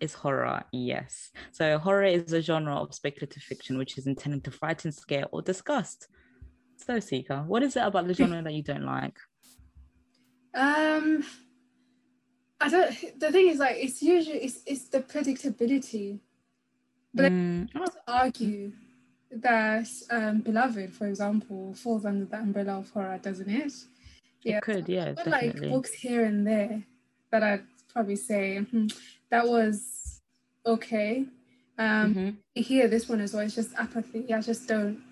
[0.00, 1.30] is horror, yes.
[1.52, 5.42] So horror is a genre of speculative fiction which is intended to frighten, scare, or
[5.42, 6.08] disgust.
[6.76, 9.16] So Sika, what is it about the genre that you don't like?
[10.52, 11.22] Um
[12.60, 13.20] I don't.
[13.20, 16.20] The thing is, like, it's usually it's it's the predictability.
[17.12, 17.68] But mm.
[17.74, 18.72] I would argue
[19.32, 23.72] that um, Beloved, for example, falls under the umbrella of horror, doesn't it?
[24.42, 26.82] Yeah, it could, yeah, but like books here and there
[27.30, 28.86] that I'd probably say "Hmm,
[29.30, 30.20] that was
[30.64, 31.26] okay.
[31.78, 32.36] Um, Mhm.
[32.54, 33.44] Here, this one as well.
[33.44, 34.32] It's just apathy.
[34.32, 35.02] I just don't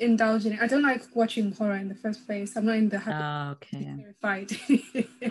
[0.00, 0.60] indulge in it.
[0.62, 2.56] I don't like watching horror in the first place.
[2.56, 4.02] I'm not in the habit Oh, of being okay.
[4.02, 4.50] terrified.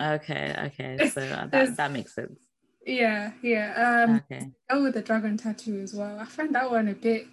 [0.00, 0.54] Okay.
[0.66, 1.08] Okay.
[1.10, 2.38] So uh, that that makes sense.
[2.86, 4.04] yeah, yeah.
[4.08, 4.50] Um, Okay.
[4.70, 6.18] girl with the dragon tattoo as well.
[6.18, 7.26] I find that one a bit.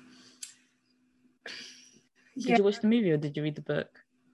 [2.37, 3.87] Did you watch the movie or did you read the book?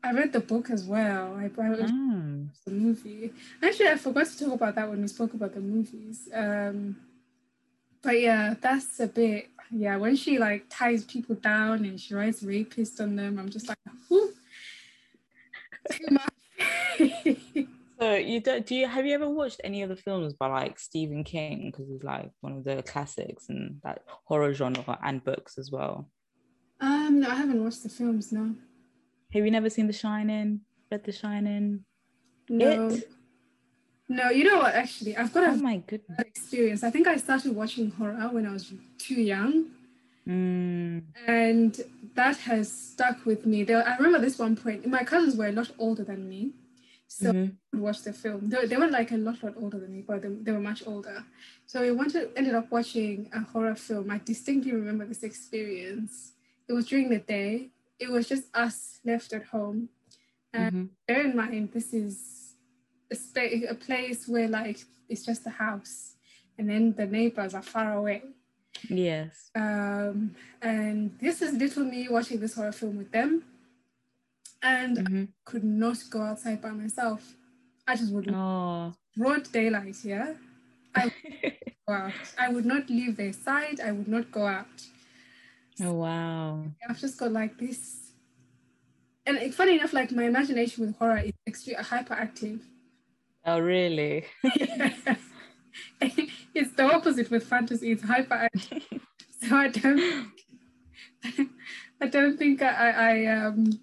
[0.03, 1.35] I read the book as well.
[1.35, 2.49] I, I watched Mm.
[2.65, 3.31] the movie.
[3.61, 6.27] Actually, I forgot to talk about that when we spoke about the movies.
[6.33, 6.97] Um,
[8.01, 9.49] but yeah, that's a bit.
[9.71, 13.67] Yeah, when she like ties people down and she writes rapist on them, I'm just
[13.67, 14.33] like, whew,
[15.91, 17.37] too much.
[17.99, 20.77] So you don't do you have you ever watched any of the films by like
[20.77, 25.57] Stephen King because he's like one of the classics and that horror genre and books
[25.57, 26.09] as well.
[26.81, 28.33] um, no, I haven't watched the films.
[28.33, 28.55] No,
[29.33, 30.61] Have you never seen The Shining?
[30.91, 31.85] Read The Shining?
[32.49, 33.09] no, It?
[34.13, 34.29] No.
[34.29, 34.73] You know what?
[34.75, 36.19] Actually, I've got Oh a my goodness.
[36.19, 36.83] experience.
[36.83, 39.67] I think I started watching horror when I was too young.
[40.27, 41.79] Mm, and
[42.15, 43.63] that has stuck with me.
[43.63, 44.85] There, I remember this one point.
[44.87, 46.51] My cousins were a lot older than me,
[47.07, 47.55] so mhm.
[47.71, 48.49] we watched the film.
[48.49, 50.83] They, they were like a lot, lot older than me, but they, they were much
[50.87, 51.23] older.
[51.65, 54.09] So we wanted ended up watching a horror film.
[54.11, 56.33] I distinctly remember this experience.
[56.67, 57.69] It was during the day.
[57.99, 59.89] It was just us left at home.
[60.53, 60.89] And Mhm.
[61.07, 62.42] bear in mind, this is
[63.11, 64.79] a, a place where like
[65.09, 66.15] it's just a house,
[66.57, 68.23] and then the neighbors are far away.
[68.89, 69.49] Yes.
[69.55, 73.43] Um, and this is little me watching this horror film with them,
[74.61, 75.27] and I Mhm.
[75.45, 77.33] could not go outside by myself.
[77.87, 78.93] I just would Oh.
[79.15, 80.33] broad daylight, yeah.
[80.95, 81.11] I
[81.87, 82.13] Go out.
[82.39, 83.81] I would not leave their side.
[83.81, 84.87] I would not go out.
[85.81, 86.63] oh wow.
[86.89, 88.11] I've just got like this.
[89.25, 92.59] And funny enough, like my imagination with horror is extremely hyperactive.
[93.45, 94.25] Oh really?
[96.01, 97.91] it's the opposite with fantasy.
[97.91, 98.83] It's hyperactive.
[99.41, 100.31] so I don't.
[102.01, 103.79] I don't think I, I, um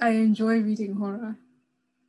[0.00, 1.36] I enjoy reading horror.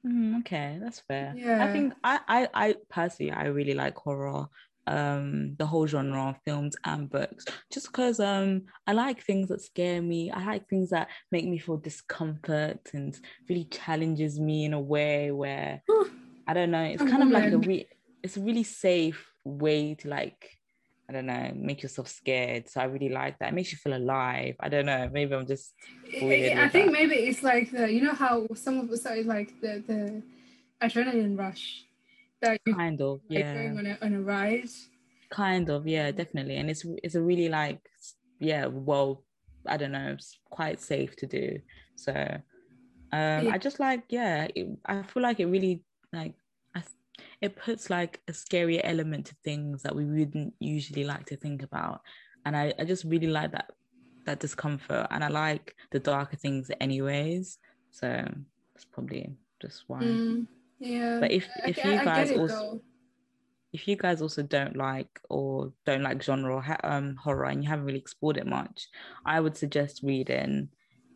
[0.06, 1.34] Mm, okay, that's fair.
[1.36, 1.64] Yeah.
[1.64, 4.48] I think I, I, I personally, I really like horror,
[4.88, 9.62] um, the whole genre of films and books, just because um, I like things that
[9.62, 10.32] scare me.
[10.32, 15.32] I like things that make me feel discomfort and really challenges me in a way
[15.32, 15.82] where
[16.50, 16.84] I don't know.
[16.84, 17.88] It's kind of like a re-
[18.24, 20.42] it's a really safe way to like.
[21.08, 22.70] I don't know, make yourself scared.
[22.70, 23.50] So I really like that.
[23.50, 24.56] It makes you feel alive.
[24.60, 25.10] I don't know.
[25.12, 25.74] Maybe I'm just
[26.22, 26.92] Weird I think that.
[27.00, 30.22] maybe it's like the you know how some of us are like the the
[30.86, 31.84] adrenaline rush
[32.42, 33.54] that you kind of, like yeah.
[33.54, 34.70] going on a on a ride.
[35.32, 37.82] kind of yeah definitely and it's it's a really like
[38.40, 39.24] yeah well
[39.68, 41.60] i don't know it's quite safe to do
[41.96, 42.14] so
[43.18, 43.52] um Yeah.
[43.54, 45.84] i just like yeah it, i feel like it really
[46.14, 46.34] like
[46.76, 46.84] I,
[47.42, 51.64] it puts like a scary element to things that we wouldn't usually like to think
[51.64, 52.02] about.
[52.46, 53.72] And i, I just really like that
[54.26, 55.08] that discomfort.
[55.12, 57.58] And i like the darker things anyways.
[57.92, 60.00] So that's probably just why.
[60.02, 60.48] Mm,
[60.80, 61.20] yeah.
[61.20, 62.82] but if if I- you guys also though.
[63.74, 67.64] if you guys also don't like or don't like genre or ha- um, horror and
[67.64, 68.88] you haven't really explored it much,
[69.26, 70.70] I would suggest reading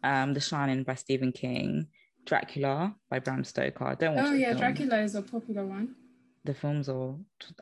[0.03, 1.87] um, The Shining by Stephen King,
[2.25, 3.85] Dracula by Bram Stoker.
[3.85, 4.57] I Don't watch Oh yeah, film.
[4.59, 5.95] Dracula is a popular one.
[6.45, 7.15] The films are.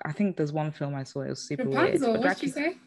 [0.05, 1.21] I think there's one film I saw.
[1.21, 1.93] It was super weird.
[2.01, 2.77] Rapunzel, what did you Dracula, say?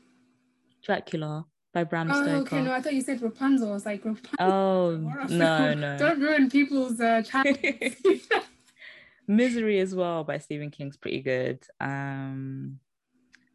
[0.84, 2.36] Dracula by Bram Oh, Stoker.
[2.56, 2.62] okay.
[2.62, 3.70] No, I thought you said Rapunzel.
[3.70, 4.34] I was like Rapunzel.
[4.40, 4.96] Oh
[5.30, 5.96] no no.
[5.98, 7.96] Don't ruin people's uh, childhood.
[9.26, 11.60] Misery as well by Stephen King's pretty good.
[11.80, 12.78] Um,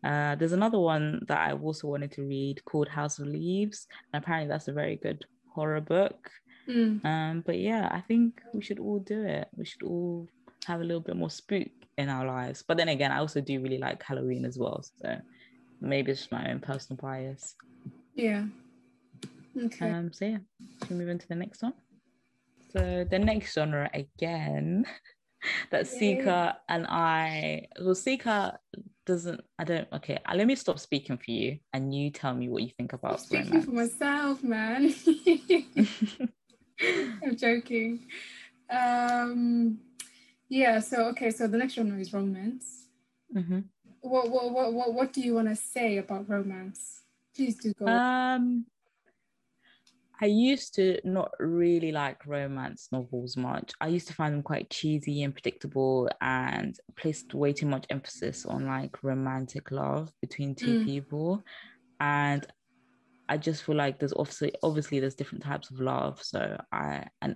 [0.03, 4.23] uh, there's another one that I also wanted to read called House of Leaves, and
[4.23, 6.31] apparently that's a very good horror book.
[6.69, 7.03] Mm.
[7.03, 9.47] Um, but yeah, I think we should all do it.
[9.55, 10.27] We should all
[10.65, 11.67] have a little bit more spook
[11.97, 12.63] in our lives.
[12.65, 14.83] But then again, I also do really like Halloween as well.
[15.01, 15.17] So
[15.81, 17.55] maybe it's just my own personal bias.
[18.15, 18.45] Yeah.
[19.57, 19.89] Okay.
[19.89, 20.37] Um, so yeah,
[20.79, 21.73] should we move into the next one?
[22.71, 24.85] So the next genre again
[25.71, 25.87] that.
[25.87, 28.59] Sika and I well Sika
[29.07, 32.47] doesn't I don't okay uh, let me stop speaking for you and you tell me
[32.47, 34.93] what you think I'm about speaking for myself, man.
[37.23, 38.07] I'm joking.
[38.69, 39.79] Um,
[40.47, 40.79] yeah.
[40.79, 41.31] So okay.
[41.31, 42.87] So the next genre is romance.
[43.35, 43.65] Mhm.
[44.01, 47.01] What what what what, what do you want to say about romance?
[47.35, 47.85] Please do go.
[47.87, 48.65] Um
[50.21, 53.71] I used to not really like romance novels much.
[53.79, 58.45] I used to find them quite cheesy and predictable and placed way too much emphasis
[58.45, 60.85] on like romantic love between two Mm.
[60.85, 61.41] people.
[62.01, 62.45] And
[63.29, 66.21] I just feel like there's obviously obviously there's different types of love.
[66.21, 67.35] So I and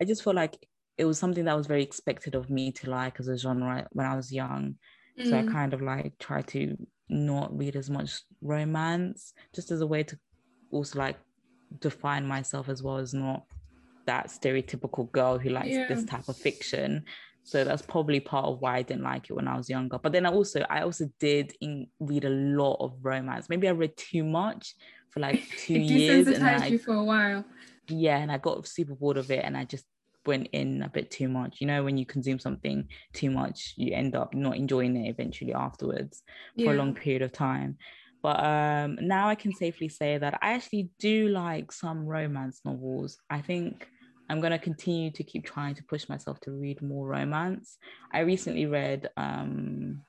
[0.00, 0.56] I just feel like
[0.96, 4.06] it was something that was very expected of me to like as a genre when
[4.06, 4.76] I was young.
[5.18, 5.28] Mm.
[5.28, 5.52] So I mm.
[5.52, 6.76] kind of like try to
[7.10, 10.18] not read as much romance just as a way to
[10.70, 11.16] also like
[11.80, 13.44] define myself as well as not
[14.06, 15.86] that stereotypical girl who likes yeah.
[15.88, 17.04] this type of fiction
[17.50, 19.98] so that's probably part of why I didn't like it when I was younger.
[19.98, 23.48] But then I also I also did in, read a lot of romance.
[23.48, 24.76] Maybe I read too much
[25.10, 26.28] for like two years.
[26.28, 27.44] and I, you for a while.
[27.88, 29.84] Yeah, and I got super bored of it, and I just
[30.24, 31.60] went in a bit too much.
[31.60, 35.52] You know, when you consume something too much, you end up not enjoying it eventually
[35.52, 36.22] afterwards
[36.54, 36.66] yeah.
[36.66, 37.78] for a long period of time.
[38.22, 43.18] But um, now I can safely say that I actually do like some romance novels.
[43.28, 43.88] I think
[44.30, 47.78] I'm going to continue to keep trying to push myself to read more romance.
[48.12, 50.02] I recently read, um,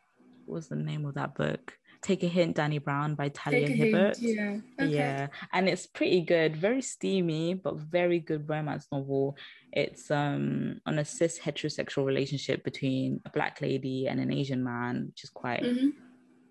[0.45, 1.73] what was the name of that book?
[2.03, 4.17] Take a Hint, Dani Brown by Talia Hibbert.
[4.19, 4.57] Yeah.
[4.79, 4.91] Okay.
[4.91, 5.27] Yeah.
[5.53, 9.37] And it's pretty good, very steamy, but very good romance novel.
[9.71, 15.07] It's um on a cis heterosexual relationship between a black lady and an Asian man,
[15.07, 15.89] which is quite mm-hmm.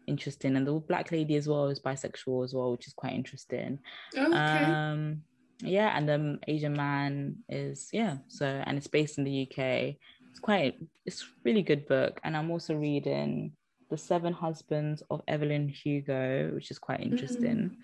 [0.06, 0.56] interesting.
[0.56, 3.80] And the black lady as well is bisexual as well, which is quite interesting.
[4.16, 4.32] Okay.
[4.32, 5.22] Um
[5.62, 10.40] yeah and the asian man is yeah so and it's based in the uk it's
[10.40, 13.52] quite it's really good book and i'm also reading
[13.90, 17.76] the seven husbands of evelyn hugo which is quite interesting mm.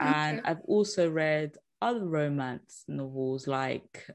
[0.00, 4.06] and i've also read other romance novels like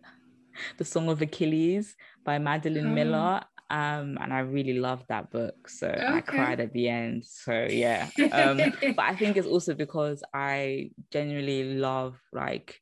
[0.78, 2.94] the song of achilles by madeline oh.
[2.94, 6.06] miller um and i really loved that book so okay.
[6.06, 8.58] i cried at the end so yeah um
[8.96, 12.80] but i think it's also because i genuinely love like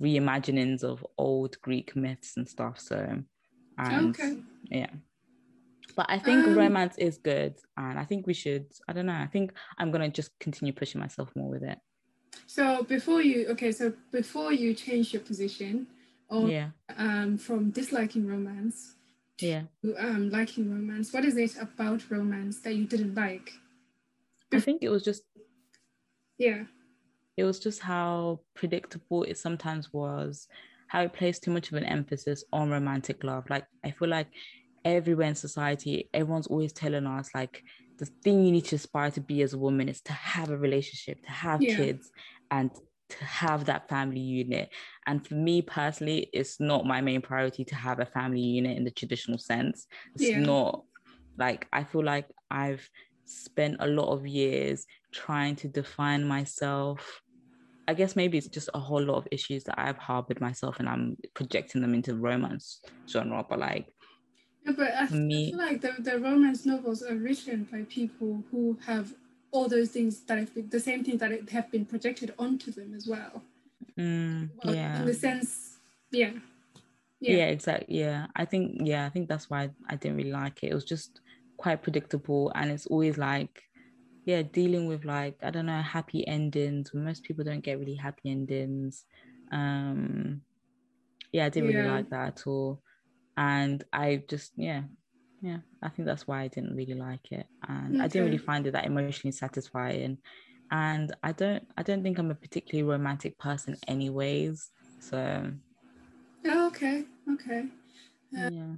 [0.00, 3.18] reimaginings of old greek myths and stuff so
[3.78, 4.36] and okay.
[4.64, 4.90] yeah
[5.94, 9.14] but i think um, romance is good and i think we should i don't know
[9.14, 11.78] i think i'm gonna just continue pushing myself more with it
[12.46, 15.86] so before you okay so before you change your position
[16.28, 16.68] or yeah
[16.98, 18.95] um from disliking romance
[19.40, 19.62] yeah.
[19.98, 21.12] Um liking romance.
[21.12, 23.50] What is it about romance that you didn't like?
[24.52, 25.22] I think it was just
[26.38, 26.64] yeah.
[27.36, 30.48] it was just how predictable it sometimes was
[30.88, 33.48] how it placed too much of an emphasis on romantic love.
[33.50, 34.28] Like i feel like
[34.84, 37.62] everywhere in society everyone's always telling us like
[37.98, 40.56] the thing you need to aspire to be as a woman is to have a
[40.56, 41.76] relationship to have yeah.
[41.76, 42.10] kids
[42.50, 42.70] and
[43.08, 44.70] to have that family unit.
[45.06, 48.84] And for me personally, it's not my main priority to have a family unit in
[48.84, 49.86] the traditional sense.
[50.14, 50.40] It's yeah.
[50.40, 50.84] not
[51.38, 52.88] like I feel like I've
[53.26, 57.22] spent a lot of years trying to define myself.
[57.88, 60.88] I guess maybe it's just a whole lot of issues that I've harbored myself and
[60.88, 63.44] I'm projecting them into romance genre.
[63.48, 63.86] But like,
[64.64, 68.42] yeah, but I, me, I feel like the, the romance novels are written by people
[68.50, 69.14] who have
[69.50, 72.94] all those things that have been the same things that have been projected onto them
[72.94, 73.42] as well.
[73.98, 75.00] Mm, well yeah.
[75.00, 75.78] In the sense,
[76.10, 76.32] yeah.
[77.20, 77.36] yeah.
[77.36, 77.98] Yeah, exactly.
[77.98, 78.26] Yeah.
[78.36, 80.70] I think, yeah, I think that's why I didn't really like it.
[80.70, 81.20] It was just
[81.56, 83.62] quite predictable and it's always like,
[84.24, 86.92] yeah, dealing with like, I don't know, happy endings.
[86.92, 89.04] Most people don't get really happy endings.
[89.52, 90.42] Um
[91.32, 91.78] yeah, I didn't yeah.
[91.78, 92.82] really like that at all.
[93.36, 94.82] And I just, yeah,
[95.46, 95.58] yeah.
[95.80, 97.46] I think that's why i didn't really like it.
[97.68, 98.04] And okay.
[98.04, 100.18] i didn't really find it that emotionally satisfying.
[100.70, 104.70] And i don't i don't think i'm a particularly romantic person anyways.
[104.98, 105.18] So
[106.46, 107.04] oh, okay.
[107.34, 107.62] Okay.
[108.36, 108.72] Uh, yeah.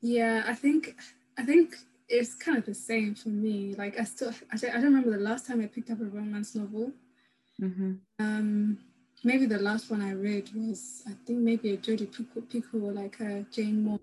[0.00, 0.94] yeah i think
[1.36, 1.74] i think
[2.08, 3.74] it's kind of the same for me.
[3.76, 6.92] Like i still i don't remember the last time i picked up a romance novel.
[7.60, 7.92] Mm-hmm.
[8.20, 8.78] um
[9.22, 13.20] maybe the last one i read was i think maybe a jodi picoult or like
[13.20, 14.00] a jane moore.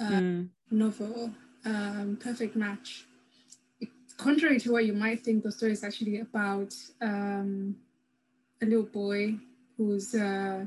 [0.00, 0.48] Uh, mm.
[0.72, 1.30] Novel,
[1.64, 3.06] um, Perfect Match.
[4.16, 7.76] contrary to what you might think, the story is actually about um,
[8.60, 9.34] a little boy
[9.76, 10.64] who's uh,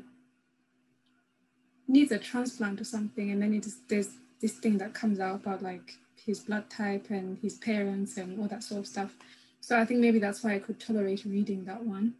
[1.87, 4.09] needs a transplant or something, and then it is, there's
[4.41, 5.93] this thing that comes out about like
[6.25, 9.15] his blood type and his parents and all that sort of stuff.
[9.61, 12.15] So I think maybe that's why I could tolerate reading that one.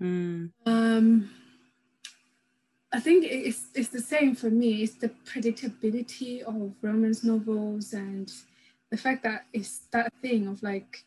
[0.00, 0.50] Mm.
[0.66, 1.30] Um,
[2.94, 4.84] I think it's it's the same for me.
[4.84, 8.30] It's the predictability of romance novels and
[8.90, 11.04] the fact that it's that thing of like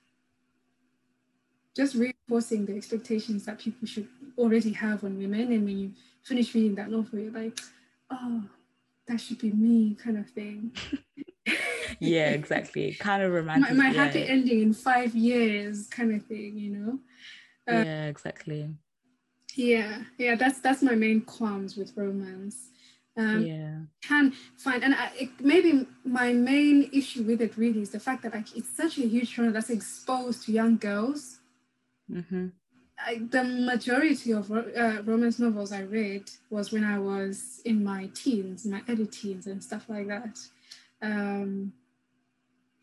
[1.74, 5.54] just reinforcing the expectations that people should already have on women.
[5.54, 5.92] And when you
[6.24, 7.58] finish reading that novel, you're like,
[8.10, 8.44] oh,
[9.08, 10.76] that should be me, kind of thing.
[12.02, 12.96] yeah, exactly.
[12.96, 13.78] Kind of romantic.
[13.78, 14.04] My, my yeah.
[14.04, 17.00] happy ending in five years, kind of thing, you know.
[17.66, 18.76] Uh, yeah, exactly
[19.58, 22.70] yeah yeah that's that's my main qualms with romance
[23.18, 27.90] um, yeah can find and I, it, maybe my main issue with it really is
[27.90, 31.40] the fact that like it's such a huge genre that's exposed to young girls
[32.12, 32.48] mm-hmm.
[33.00, 38.10] I, the majority of uh, romance novels I read was when I was in my
[38.16, 40.40] teens, my early teens, and stuff like that.
[41.02, 41.74] Um,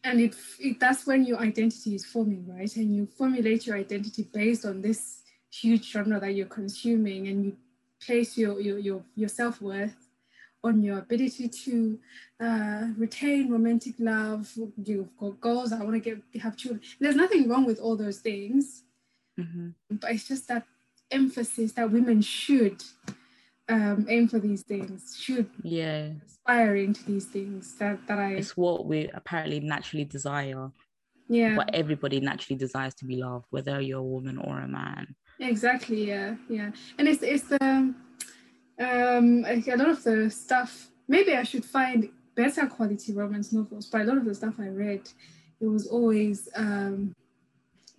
[0.05, 2.75] and it, it that's when your identity is forming, right?
[2.77, 5.23] And you formulate your identity based on this
[5.61, 7.57] huge genre that you're consuming, and you
[8.05, 10.09] place your your your, your self worth
[10.63, 11.99] on your ability to
[12.41, 14.51] uh, retain romantic love.
[14.83, 15.73] You've got goals.
[15.73, 16.83] I want to get have children.
[17.01, 18.83] There's nothing wrong with all those things,
[19.39, 19.71] mm-hmm.
[19.91, 20.65] but it's just that
[21.11, 22.83] emphasis that women should
[23.69, 25.17] um, aim for these things.
[25.21, 26.11] Should yeah
[26.47, 28.33] aspiring to these things that that I.
[28.33, 30.71] It's what we apparently naturally desire.
[31.29, 31.57] Yeah.
[31.57, 35.15] What everybody naturally desires to be loved, whether you're a woman or a man.
[35.41, 36.09] Exactly.
[36.09, 36.37] Yeah.
[36.49, 36.71] Yeah.
[36.99, 37.97] And it's it's um,
[38.79, 44.03] um, a lot of the stuff, maybe I should find better quality romance novels, but
[44.03, 45.09] a lot of the stuff I read,
[45.61, 47.15] it was always, um,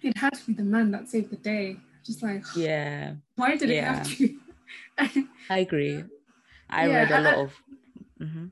[0.01, 1.77] it had to be the man that saved the day.
[2.05, 3.13] Just like, yeah.
[3.35, 4.01] Why did yeah.
[4.01, 5.27] it have to?
[5.49, 6.03] I agree.
[6.69, 7.53] I yeah, read a lot I, of.
[8.21, 8.45] Mm-hmm.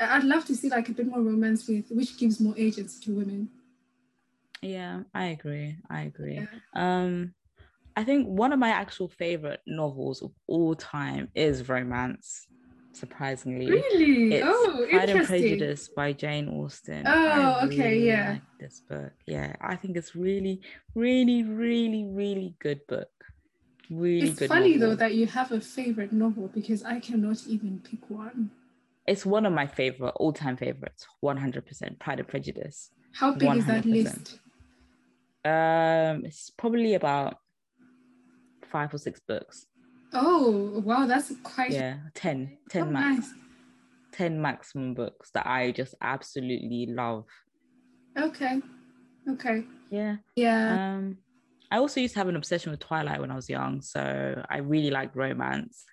[0.00, 3.14] I'd love to see like a bit more romance with which gives more agency to
[3.14, 3.48] women.
[4.60, 5.76] Yeah, I agree.
[5.88, 6.34] I agree.
[6.36, 6.46] Yeah.
[6.74, 7.34] Um,
[7.96, 12.46] I think one of my actual favorite novels of all time is romance.
[12.92, 17.02] Surprisingly, really, it's oh, Pride and Prejudice by Jane Austen.
[17.06, 18.30] Oh, okay, really yeah.
[18.30, 20.60] Like this book, yeah, I think it's really,
[20.94, 23.08] really, really, really good book.
[23.90, 24.90] Really it's funny novel.
[24.90, 28.50] though that you have a favorite novel because I cannot even pick one.
[29.08, 31.04] It's one of my favorite, all-time favorites.
[31.20, 32.90] One hundred percent, Pride and Prejudice.
[33.12, 33.58] How big 100%.
[33.58, 34.38] is that list?
[35.44, 37.38] Um, it's probably about
[38.66, 39.66] five or six books.
[40.14, 43.26] Oh, wow, that's quite yeah, 10, 10 oh, max.
[43.26, 43.34] Nice.
[44.12, 47.24] 10 maximum books that I just absolutely love.
[48.16, 48.60] Okay.
[49.28, 49.64] Okay.
[49.90, 50.16] Yeah.
[50.36, 50.94] Yeah.
[50.94, 51.18] Um
[51.70, 54.58] I also used to have an obsession with Twilight when I was young, so I
[54.58, 55.84] really liked romance.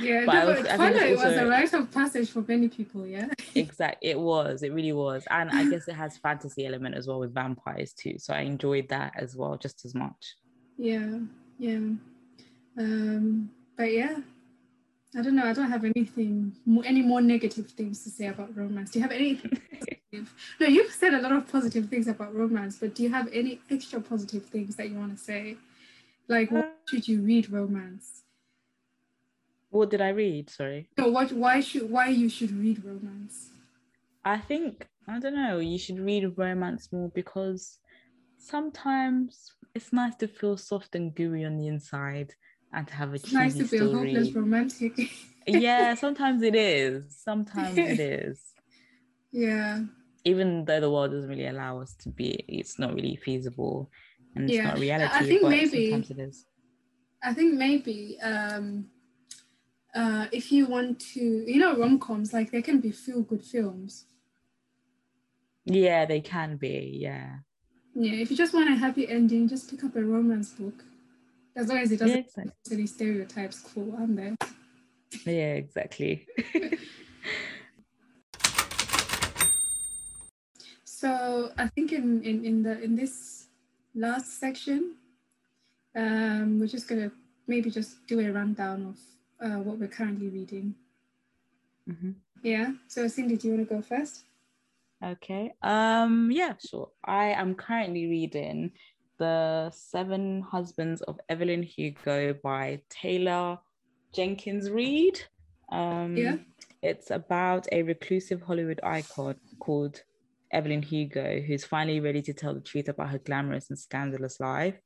[0.00, 3.28] Yeah, no, was, Twilight also, was a rite of passage for many people, yeah.
[3.54, 5.24] exactly, it was, it really was.
[5.30, 8.14] And I guess it has fantasy element as well with vampires too.
[8.18, 10.34] So I enjoyed that as well, just as much.
[10.76, 11.18] Yeah
[11.60, 11.92] yeah.
[12.78, 14.16] Um but yeah
[15.16, 15.44] i don't know.
[15.44, 16.52] I don't have anything
[16.84, 18.90] any more negative things to say about romance.
[18.90, 19.60] Do you have anything
[20.60, 23.60] no you've said a lot of positive things about romance but do you have any
[23.70, 25.56] extra positive things that you want to say?
[26.28, 28.22] Like why uh, should you read romance?
[29.70, 30.48] What did i read?
[30.48, 30.88] Sorry.
[30.96, 33.50] No what why should why you should read romance?
[34.24, 37.79] I think i don't know you should read romance more because
[38.40, 42.34] sometimes it's nice to feel soft and gooey on the inside
[42.72, 44.14] and to have a it's nice to feel story.
[44.14, 45.10] hopeless romantic.
[45.46, 47.20] yeah, sometimes it is.
[47.22, 48.42] Sometimes it is.
[49.32, 49.80] Yeah.
[50.24, 53.90] Even though the world doesn't really allow us to be, it's not really feasible
[54.34, 54.64] and it's yeah.
[54.64, 55.14] not reality.
[55.14, 56.44] I think maybe sometimes it is.
[57.22, 58.86] I think maybe um
[59.94, 64.06] uh if you want to you know rom-coms like they can be feel good films.
[65.64, 67.38] Yeah, they can be, yeah.
[67.94, 70.84] Yeah, if you just want a happy ending, just pick up a romance book.
[71.56, 72.52] As long as it doesn't yeah, exactly.
[72.72, 74.36] any stereotypes cool, aren't there?
[75.26, 76.26] Yeah, exactly.
[80.84, 83.46] so I think in, in, in the in this
[83.94, 84.94] last section,
[85.96, 87.10] um, we're just gonna
[87.48, 88.96] maybe just do a rundown of
[89.44, 90.76] uh, what we're currently reading.
[91.88, 92.12] Mm-hmm.
[92.42, 92.72] Yeah.
[92.86, 94.22] So Cindy, do you want to go first?
[95.04, 95.52] Okay.
[95.62, 96.30] Um.
[96.30, 96.54] Yeah.
[96.68, 96.90] Sure.
[97.04, 98.72] I am currently reading
[99.18, 103.58] the Seven Husbands of Evelyn Hugo by Taylor
[104.14, 105.22] Jenkins Reid.
[105.70, 106.36] Um, yeah.
[106.82, 110.02] It's about a reclusive Hollywood icon called
[110.50, 114.78] Evelyn Hugo, who's finally ready to tell the truth about her glamorous and scandalous life.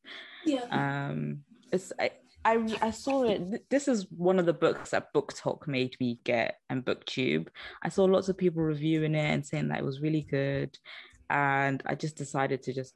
[0.44, 0.64] Yeah.
[0.70, 1.40] Um.
[1.72, 1.92] It's.
[2.44, 3.68] I, I, saw it.
[3.70, 7.48] This is one of the books that BookTok made me get and BookTube.
[7.82, 10.76] I saw lots of people reviewing it and saying that it was really good.
[11.30, 12.94] And I just decided to just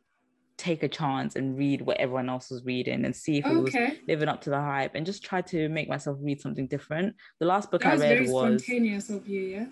[0.59, 3.87] take a chance and read what everyone else was reading and see if it okay.
[3.87, 7.15] was living up to the hype and just try to make myself read something different.
[7.39, 9.67] The last book that I read was very was spontaneous of you, yeah.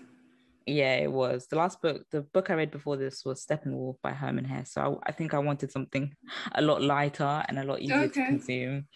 [0.65, 1.47] Yeah, it was.
[1.47, 4.73] The last book, the book I read before this was Steppenwolf by Hermann Hesse.
[4.73, 6.13] So I, I think I wanted something
[6.55, 8.21] a lot lighter and a lot easier okay.
[8.21, 8.87] to consume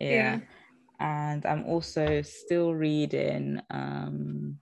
[0.00, 0.10] yeah.
[0.10, 0.40] yeah.
[1.00, 4.58] And I'm also still reading um,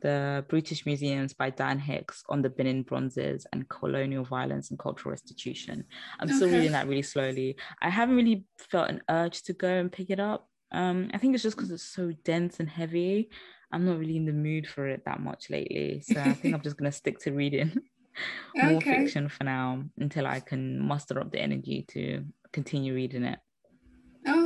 [0.00, 5.10] the Brutish Museums by Dan Hicks on the Benin bronzes and colonial violence and cultural
[5.10, 5.84] restitution.
[6.20, 6.36] I'm okay.
[6.36, 7.56] still reading that really slowly.
[7.80, 10.48] I haven't really felt an urge to go and pick it up.
[10.72, 13.30] Um, I think it's just because it's so dense and heavy.
[13.72, 16.02] I'm not really in the mood for it that much lately.
[16.02, 17.72] So I think I'm just going to stick to reading
[18.54, 18.98] more okay.
[18.98, 23.38] fiction for now until I can muster up the energy to continue reading it.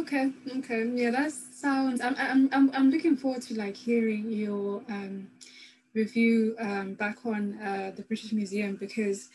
[0.06, 2.00] Okay, okay, yeah, that sounds.
[2.00, 5.26] I'm, I'm, I'm, I'm looking forward to like hearing your um,
[5.94, 9.30] review um, back on uh, the British Museum because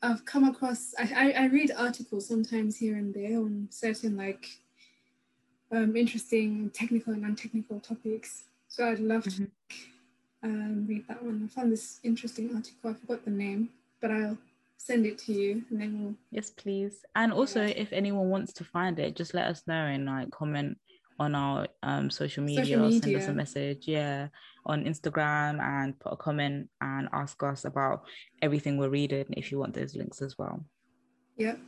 [0.00, 0.94] I've come across.
[0.98, 4.46] I, I, I read articles sometimes here and there on certain like
[5.70, 8.44] um, interesting technical and non-technical topics.
[8.68, 9.44] So I'd love mm-hmm.
[9.44, 11.50] to um, read that one.
[11.50, 12.92] I found this interesting article.
[12.92, 13.68] I forgot the name,
[14.00, 14.38] but I'll
[14.76, 17.04] send it to you and then we'll yes please.
[17.14, 17.74] And also yeah.
[17.76, 20.78] if anyone wants to find it just let us know and like comment
[21.18, 22.98] on our um social media, social media.
[22.98, 24.28] or send us a message yeah
[24.66, 28.02] on instagram and put a comment and ask us about
[28.42, 30.64] everything we're reading if you want those links as well.
[31.36, 31.58] Yep.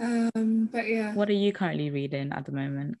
[0.00, 1.14] Um but yeah.
[1.14, 2.98] What are you currently reading at the moment?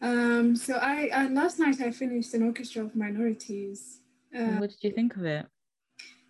[0.00, 4.00] Um so i uh, last night i finished an orchestra of minorities.
[4.34, 5.46] Uh, what did you think of it?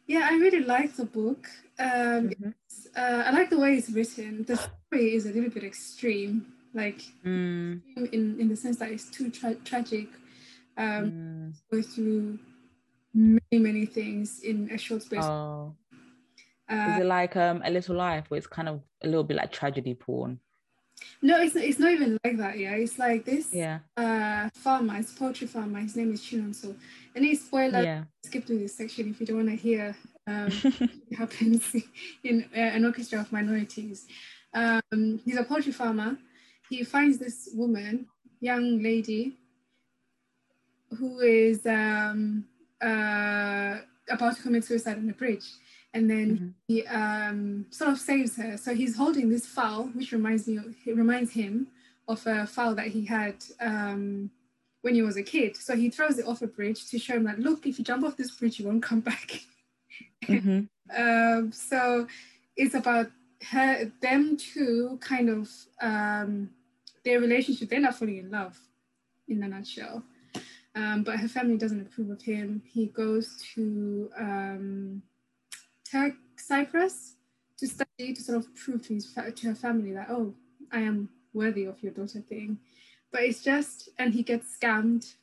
[0.06, 1.48] yeah, I really like the book.
[1.82, 2.50] Um, mm-hmm.
[2.96, 4.44] uh, I like the way it's written.
[4.44, 7.80] The story is a little bit extreme, like mm.
[7.96, 10.08] in in the sense that it's too tra- tragic.
[10.76, 11.54] Um, mm.
[11.70, 12.38] Go through
[13.12, 15.24] many many things in a short space.
[15.24, 15.74] Oh.
[16.70, 19.36] Uh, is it like um, a little life, where it's kind of a little bit
[19.36, 20.38] like tragedy porn?
[21.20, 22.58] No, it's it's not even like that.
[22.58, 23.52] Yeah, it's like this.
[23.52, 23.80] Yeah.
[23.96, 25.80] Uh, farmer, it's poultry farmer.
[25.80, 26.76] His name is Chinonso.
[27.16, 27.82] Any spoiler?
[27.82, 28.04] Yeah.
[28.24, 29.96] Skip to this section if you don't want to hear.
[30.26, 30.50] Um,
[31.18, 31.74] happens
[32.24, 34.06] in uh, an orchestra of minorities.
[34.54, 36.16] Um, he's a poultry farmer.
[36.68, 38.06] He finds this woman,
[38.40, 39.36] young lady,
[40.98, 42.44] who is um,
[42.80, 43.78] uh,
[44.08, 45.44] about to commit suicide on the bridge
[45.94, 46.48] and then mm-hmm.
[46.68, 48.56] he um, sort of saves her.
[48.56, 51.68] So he's holding this fowl, which reminds me, it reminds him
[52.08, 54.30] of a fowl that he had um,
[54.80, 55.56] when he was a kid.
[55.56, 58.04] So he throws it off a bridge to show him that, look, if you jump
[58.04, 59.42] off this bridge, you won't come back.
[60.24, 60.60] Mm-hmm.
[60.96, 62.06] um, so
[62.56, 63.10] it's about
[63.50, 65.48] her, them two kind of
[65.80, 66.50] um,
[67.04, 67.68] their relationship.
[67.68, 68.58] They're not fully in love,
[69.28, 70.02] in a nutshell.
[70.74, 72.62] Um, but her family doesn't approve of him.
[72.64, 75.02] He goes to um,
[75.90, 77.16] Turk Cyprus
[77.58, 80.34] to study to sort of prove to his to her family that oh
[80.72, 82.58] I am worthy of your daughter thing,
[83.10, 85.14] but it's just and he gets scammed.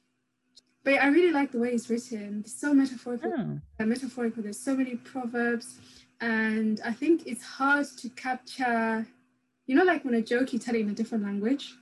[0.84, 2.42] But I really like the way it's written.
[2.46, 3.34] It's so metaphorical.
[3.36, 3.60] Oh.
[3.80, 4.44] Uh, metaphorical.
[4.44, 5.80] There's so many proverbs,
[6.22, 9.06] and I think it's hard to capture.
[9.68, 11.74] You know, like when a joke you tell it in a different language,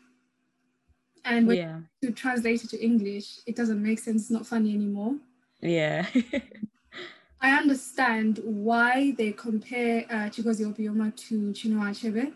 [1.23, 1.79] and when yeah.
[2.01, 4.23] you translate it to English, it doesn't make sense.
[4.23, 5.15] It's not funny anymore.
[5.61, 6.05] Yeah.
[7.41, 12.33] I understand why they compare uh, Chigozie Obioma to Chinua Achebe.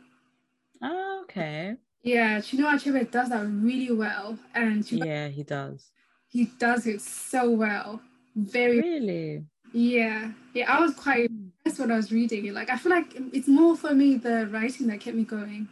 [0.81, 1.75] Oh, okay.
[2.03, 5.91] Yeah, Chinua Achebe does that really well, and Chinua, yeah, he does.
[6.31, 8.01] He does it so well.
[8.35, 9.45] Very really.
[9.73, 10.73] Yeah, yeah.
[10.73, 12.53] I was quite impressed when I was reading it.
[12.53, 15.67] Like, I feel like it's more for me the writing that kept me going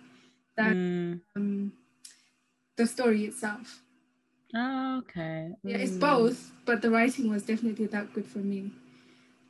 [0.57, 1.38] than mm.
[1.38, 1.72] um,
[2.76, 3.81] the story itself.
[4.53, 5.52] Oh, okay.
[5.64, 5.99] Yeah, it's mm.
[6.02, 8.72] both, but the writing was definitely that good for me.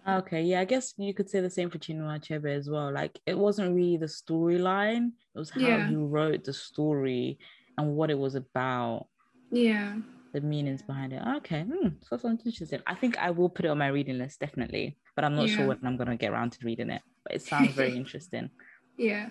[0.07, 2.91] Okay, yeah, I guess you could say the same for Chinua Achebe as well.
[2.91, 5.89] Like it wasn't really the storyline; it was how yeah.
[5.89, 7.37] you wrote the story
[7.77, 9.07] and what it was about.
[9.51, 9.95] Yeah,
[10.33, 11.21] the meanings behind it.
[11.37, 12.81] Okay, hmm, so sounds interesting.
[12.87, 15.57] I think I will put it on my reading list definitely, but I'm not yeah.
[15.57, 17.01] sure when I'm gonna get around to reading it.
[17.23, 18.49] But it sounds very interesting.
[18.97, 19.29] Yeah.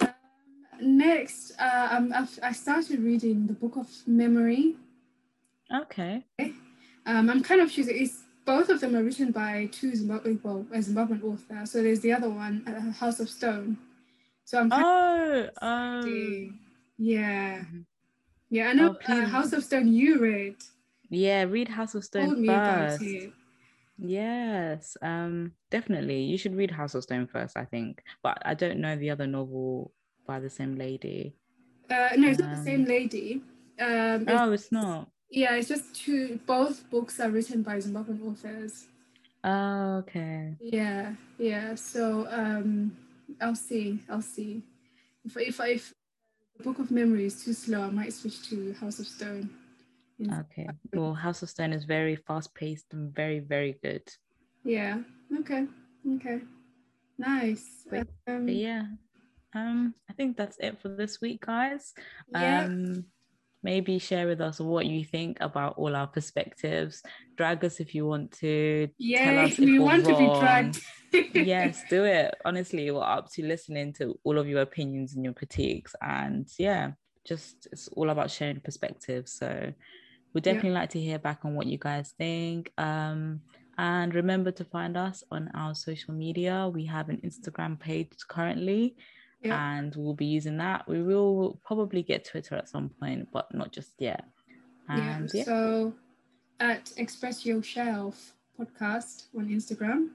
[0.00, 0.08] Um,
[0.80, 4.76] next, uh, um, I've, I started reading the Book of Memory.
[5.74, 6.24] Okay.
[7.06, 7.96] Um, I'm kind of choosing.
[8.00, 11.66] It's both of them are written by two Zimbabwe, well, a Zimbabwean author.
[11.66, 13.78] So there's the other one, uh, House of Stone.
[14.44, 14.72] So I'm.
[14.72, 16.58] Oh, um,
[16.98, 17.80] yeah, mm-hmm.
[18.50, 18.68] Yeah.
[18.68, 19.92] I know oh, uh, House of Stone.
[19.92, 20.56] You read.
[21.08, 23.02] Yeah, read House of Stone first.
[24.02, 26.22] Yes, um, definitely.
[26.22, 28.02] You should read House of Stone first, I think.
[28.22, 29.92] But I don't know the other novel
[30.26, 31.34] by the same lady.
[31.90, 33.42] Uh, no, it's um, not the same um, lady.
[33.78, 35.08] Um, oh, it's not.
[35.30, 36.40] Yeah, it's just two.
[36.46, 38.86] Both books are written by Zimbabwean authors.
[39.44, 40.54] Oh, okay.
[40.60, 41.74] Yeah, yeah.
[41.74, 42.96] So um,
[43.40, 44.00] I'll see.
[44.08, 44.62] I'll see.
[45.24, 45.94] If if if
[46.62, 49.50] Book of Memory is too slow, I might switch to House of Stone.
[50.20, 50.68] Okay.
[50.92, 54.02] Well, House of Stone is very fast paced and very very good.
[54.64, 55.00] Yeah.
[55.40, 55.66] Okay.
[56.16, 56.40] Okay.
[57.18, 57.86] Nice.
[57.90, 58.84] But, um, but yeah.
[59.54, 61.92] Um, I think that's it for this week, guys.
[62.32, 62.64] Yeah.
[62.64, 63.04] Um,
[63.62, 67.02] maybe share with us what you think about all our perspectives.
[67.36, 68.88] Drag us if you want to.
[68.98, 70.14] Yeah, we want wrong.
[70.14, 70.80] to be dragged.
[71.34, 72.34] yes, do it.
[72.44, 75.94] Honestly, we're up to listening to all of your opinions and your critiques.
[76.00, 76.92] And yeah,
[77.24, 79.32] just it's all about sharing perspectives.
[79.32, 79.72] So
[80.32, 80.80] we'd definitely yeah.
[80.80, 82.72] like to hear back on what you guys think.
[82.78, 83.40] Um,
[83.78, 86.70] and remember to find us on our social media.
[86.72, 88.96] We have an Instagram page currently
[89.42, 89.78] Yeah.
[89.78, 90.86] and we'll be using that.
[90.88, 94.24] We will probably get Twitter at some point, but not just yet.
[94.88, 95.16] Yeah.
[95.16, 95.94] And yeah, So
[96.58, 100.08] at Express Yo Shelf podcast on Instagram.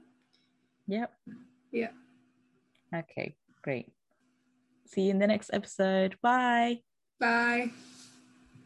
[0.87, 1.11] yep.
[1.71, 1.89] Yeah.
[2.93, 3.91] Okay, great.
[4.85, 6.15] See you in the next episode.
[6.21, 6.81] Bye.
[7.19, 7.71] Bye.